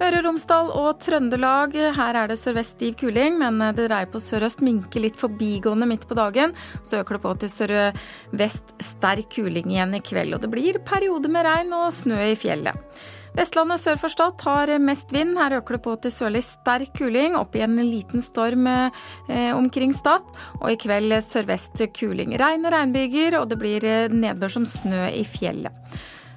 [0.00, 4.18] Møre og Romsdal og Trøndelag, her er det sørvest stiv kuling, men det dreier på
[4.18, 6.56] sørøst, minker litt forbigående midt på dagen.
[6.82, 11.30] Så øker det på til sørvest sterk kuling igjen i kveld, og det blir perioder
[11.30, 12.98] med regn og snø i fjellet.
[13.34, 15.34] Vestlandet sør for Stad har mest vind.
[15.34, 19.94] Her øker det på til sørlig sterk kuling, opp i en liten storm eh, omkring
[19.96, 20.22] Stad.
[20.60, 22.36] Og i kveld sørvest kuling.
[22.38, 25.74] Regn og regnbyger, og det blir eh, nedbør som snø i fjellet.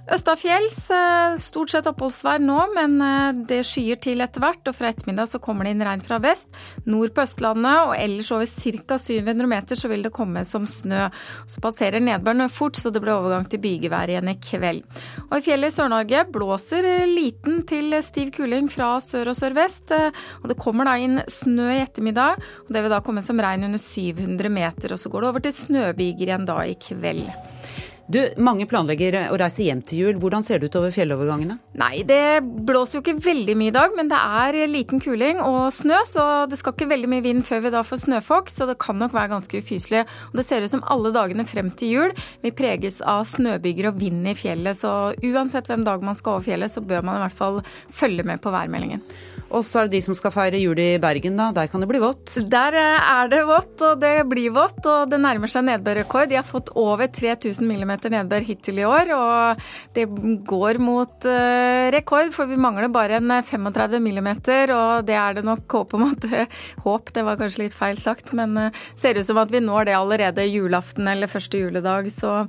[0.07, 4.61] Østafjells eh, stort sett oppholdsvær nå, men eh, det skyer til etter hvert.
[4.69, 6.47] Og fra ettermiddag så kommer det inn regn fra vest.
[6.87, 8.99] Nord på Østlandet og ellers over ca.
[9.03, 11.09] 700 meter så vil det komme som snø.
[11.51, 14.87] Så passerer nedbøren fort, så det blir overgang til bygevær igjen i kveld.
[15.27, 19.91] Og i fjellet i Sør-Norge blåser liten til stiv kuling fra sør og sørvest.
[19.91, 23.43] Eh, og det kommer da inn snø i ettermiddag, og det vil da komme som
[23.43, 24.95] regn under 700 meter.
[24.95, 27.27] Og så går det over til snøbyger igjen da i kveld.
[28.07, 30.19] Du, Mange planlegger å reise hjem til jul.
[30.21, 31.57] Hvordan ser det ut over fjellovergangene?
[31.75, 35.73] Nei, Det blåser jo ikke veldig mye i dag, men det er liten kuling og
[35.75, 38.77] snø, så det skal ikke veldig mye vind før vi da får snøfokk, så det
[38.79, 40.05] kan nok være ganske ufyselig.
[40.31, 43.99] Og det ser ut som alle dagene frem til jul vil preges av snøbyger og
[43.99, 47.25] vind i fjellet, så uansett hvem dag man skal over fjellet, så bør man i
[47.25, 47.59] hvert fall
[47.91, 49.03] følge med på værmeldingen.
[49.51, 51.51] Og så er det de som skal feire jul i Bergen, da.
[51.55, 52.35] Der kan det bli vått?
[52.51, 56.27] Der eh, er det vått, og det blir vått, og det nærmer seg nedbørrekord.
[56.31, 59.63] De har fått over 3000 mm nedbør hittil i år, og
[59.97, 60.05] det
[60.47, 64.73] går mot uh, rekord, for vi mangler bare en 35 millimeter.
[64.75, 66.27] og det er det nok håp om at
[66.83, 69.97] Håp, det var kanskje litt feil sagt, men ser ut som at vi når det
[69.97, 72.45] allerede julaften eller første juledag, så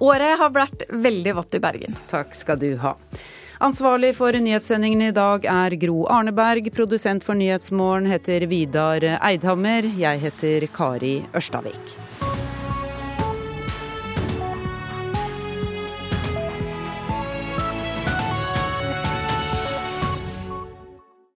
[0.00, 1.96] året har vært veldig vått i Bergen.
[2.10, 2.96] Takk skal du ha.
[3.62, 6.66] Ansvarlig for nyhetssendingen i dag er Gro Arneberg.
[6.74, 9.86] Produsent for Nyhetsmorgen heter Vidar Eidhammer.
[9.86, 11.94] Jeg heter Kari Ørstavik.